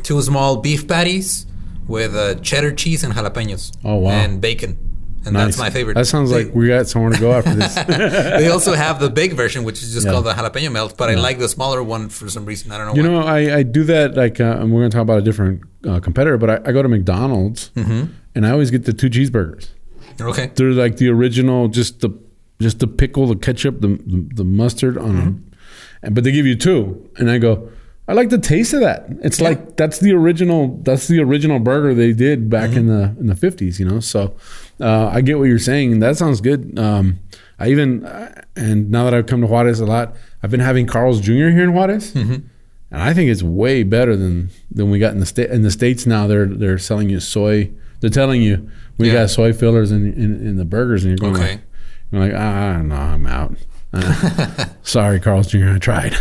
two 0.04 0.22
small 0.22 0.58
beef 0.66 0.82
patties 0.88 1.46
with 1.90 2.16
uh, 2.16 2.36
cheddar 2.36 2.72
cheese 2.72 3.04
and 3.04 3.14
jalapenos. 3.14 3.76
Oh, 3.84 3.96
wow. 3.96 4.12
And 4.12 4.40
bacon, 4.40 4.78
and 5.26 5.36
that's 5.36 5.58
my 5.58 5.70
favorite. 5.70 5.96
That 5.96 6.06
sounds 6.08 6.32
like 6.32 6.54
we 6.56 6.68
got 6.70 6.88
somewhere 6.88 7.12
to 7.12 7.20
go 7.20 7.34
after 7.34 7.54
this. 7.56 7.76
they 8.40 8.48
also 8.50 8.74
have 8.74 9.00
the 9.02 9.10
big 9.10 9.34
version, 9.34 9.64
which 9.66 9.84
is 9.84 9.92
just 9.94 10.06
Yeah. 10.06 10.14
called 10.14 10.26
the 10.26 10.34
jalapeno 10.34 10.72
melt, 10.72 10.96
but 10.98 11.10
I 11.10 11.16
like 11.16 11.40
the 11.40 11.50
smaller 11.50 11.84
one 11.84 12.08
for 12.08 12.30
some 12.30 12.46
reason. 12.46 12.72
I 12.72 12.78
don't 12.78 12.88
know 12.88 13.04
You 13.04 13.12
why. 13.12 13.20
know, 13.20 13.28
I, 13.28 13.58
I 13.58 13.64
do 13.64 13.84
that 13.86 14.16
like, 14.16 14.40
uh, 14.40 14.58
and 14.60 14.72
we're 14.72 14.82
going 14.82 14.92
to 14.92 14.96
talk 14.96 15.02
about 15.04 15.18
a 15.20 15.22
different 15.22 15.62
uh, 15.86 16.00
competitor, 16.00 16.38
but 16.38 16.50
I, 16.50 16.70
I 16.70 16.72
go 16.72 16.82
to 16.82 16.88
McDonald's 16.90 17.72
Mm-hmm. 17.76 18.14
and 18.36 18.46
I 18.48 18.52
always 18.52 18.72
get 18.72 18.86
the 18.86 18.94
two 18.94 19.10
cheeseburgers. 19.10 19.68
okay. 20.22 20.52
They're 20.56 20.72
like 20.72 20.96
the 20.98 21.10
original, 21.10 21.68
just 21.68 22.00
the 22.02 22.12
just 22.62 22.80
the 22.80 22.88
pickle, 22.88 23.26
the 23.28 23.36
ketchup, 23.38 23.80
the 23.82 23.88
the, 23.88 24.30
the 24.36 24.44
mustard 24.44 24.98
on 24.98 25.10
Mm-hmm. 25.12 25.20
them, 25.26 25.52
and 26.04 26.16
but 26.16 26.24
they 26.24 26.32
give 26.32 26.46
you 26.46 26.56
two, 26.56 27.10
and 27.18 27.30
I 27.32 27.38
go, 27.40 27.70
I 28.10 28.14
like 28.14 28.30
the 28.30 28.40
taste 28.40 28.74
of 28.74 28.80
that. 28.82 29.06
It's 29.22 29.40
like 29.40 29.78
that's 29.78 30.00
the 30.00 30.12
original. 30.14 30.80
That's 30.82 31.08
the 31.08 31.20
original 31.22 31.60
burger 31.60 31.94
they 31.94 32.12
did 32.12 32.50
back 32.50 32.72
in 32.76 32.88
the 32.88 33.16
in 33.20 33.28
the 33.28 33.36
fifties. 33.36 33.80
You 33.80 33.86
know, 33.86 34.00
so 34.00 34.36
uh, 34.82 35.08
I 35.14 35.22
get 35.22 35.38
what 35.38 35.46
you're 35.46 35.60
saying. 35.60 36.00
That 36.00 36.18
sounds 36.18 36.42
good. 36.42 36.78
Um, 36.80 37.20
I 37.60 37.70
even 37.70 38.04
uh, 38.06 38.42
and 38.56 38.90
now 38.90 39.04
that 39.06 39.14
I've 39.14 39.28
come 39.28 39.42
to 39.42 39.48
Juarez 39.48 39.80
a 39.80 39.86
lot, 39.86 40.16
I've 40.42 40.50
been 40.50 40.60
having 40.60 40.88
Carl's 40.88 41.22
Jr. 41.22 41.50
here 41.54 41.64
in 41.64 41.74
Juarez. 41.74 42.16
And 42.92 43.04
I 43.04 43.14
think 43.14 43.30
it's 43.30 43.44
way 43.44 43.84
better 43.84 44.16
than 44.18 44.50
than 44.72 44.90
we 44.90 44.98
got 44.98 45.14
in 45.14 45.20
the 45.20 45.26
state 45.28 45.52
in 45.52 45.62
the 45.62 45.70
states 45.72 46.08
now. 46.08 46.26
They're 46.26 46.48
they're 46.48 46.80
selling 46.80 47.10
you 47.12 47.20
soy. 47.20 47.70
They're 48.00 48.10
telling 48.10 48.42
you 48.42 48.68
we 48.98 49.08
Yeah. 49.08 49.14
got 49.22 49.30
soy 49.30 49.54
fillers 49.54 49.92
in, 49.92 50.12
in 50.14 50.48
in 50.48 50.56
the 50.58 50.66
burgers, 50.66 51.04
and 51.06 51.12
you're 51.12 51.18
going 51.30 51.36
Okay. 51.42 51.52
like, 51.52 51.62
you're 52.12 52.22
like 52.26 52.34
ah 52.36 52.82
no, 52.82 52.96
I'm 52.96 53.28
out. 53.28 53.56
Uh, 53.92 54.66
sorry, 54.84 55.20
Carl's 55.20 55.48
Jr. 55.48 55.70
I 55.70 55.78
tried. 55.80 56.14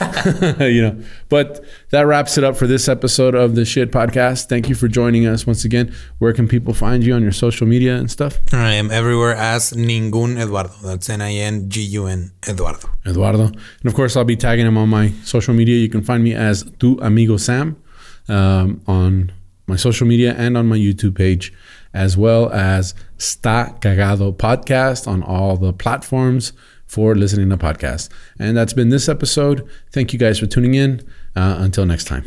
you 0.60 0.82
know, 0.82 1.02
but 1.28 1.64
that 1.90 2.02
wraps 2.02 2.36
it 2.36 2.44
up 2.44 2.56
for 2.56 2.66
this 2.66 2.88
episode 2.88 3.34
of 3.34 3.54
the 3.54 3.64
Shit 3.64 3.90
Podcast. 3.90 4.48
Thank 4.48 4.68
you 4.68 4.74
for 4.74 4.88
joining 4.88 5.26
us 5.26 5.46
once 5.46 5.64
again. 5.64 5.94
Where 6.18 6.32
can 6.32 6.48
people 6.48 6.74
find 6.74 7.02
you 7.02 7.14
on 7.14 7.22
your 7.22 7.32
social 7.32 7.66
media 7.66 7.96
and 7.96 8.10
stuff? 8.10 8.38
I 8.52 8.74
am 8.74 8.90
everywhere 8.90 9.34
as 9.34 9.72
Ningun 9.72 10.38
Eduardo. 10.38 10.74
That's 10.82 11.08
N 11.08 11.22
I 11.22 11.32
N 11.32 11.70
G 11.70 11.80
U 11.82 12.06
N 12.06 12.32
Eduardo. 12.46 12.90
Eduardo. 13.06 13.46
And 13.46 13.86
of 13.86 13.94
course, 13.94 14.16
I'll 14.16 14.24
be 14.24 14.36
tagging 14.36 14.66
him 14.66 14.76
on 14.76 14.88
my 14.88 15.10
social 15.24 15.54
media. 15.54 15.76
You 15.76 15.88
can 15.88 16.02
find 16.02 16.22
me 16.22 16.34
as 16.34 16.70
Tu 16.78 16.98
Amigo 17.00 17.36
Sam 17.38 17.82
um, 18.28 18.82
on 18.86 19.32
my 19.66 19.76
social 19.76 20.06
media 20.06 20.34
and 20.36 20.58
on 20.58 20.66
my 20.66 20.76
YouTube 20.76 21.16
page, 21.16 21.52
as 21.94 22.18
well 22.18 22.50
as 22.52 22.94
Sta 23.16 23.72
Cagado 23.80 24.36
Podcast 24.36 25.08
on 25.08 25.22
all 25.22 25.56
the 25.56 25.72
platforms 25.72 26.52
for 26.86 27.14
listening 27.14 27.50
to 27.50 27.56
podcasts. 27.56 28.08
And 28.38 28.56
that's 28.56 28.72
been 28.72 28.88
this 28.88 29.08
episode. 29.08 29.68
Thank 29.92 30.12
you 30.12 30.18
guys 30.18 30.38
for 30.38 30.46
tuning 30.46 30.74
in. 30.74 31.00
Uh, 31.36 31.56
until 31.58 31.84
next 31.84 32.04
time. 32.04 32.24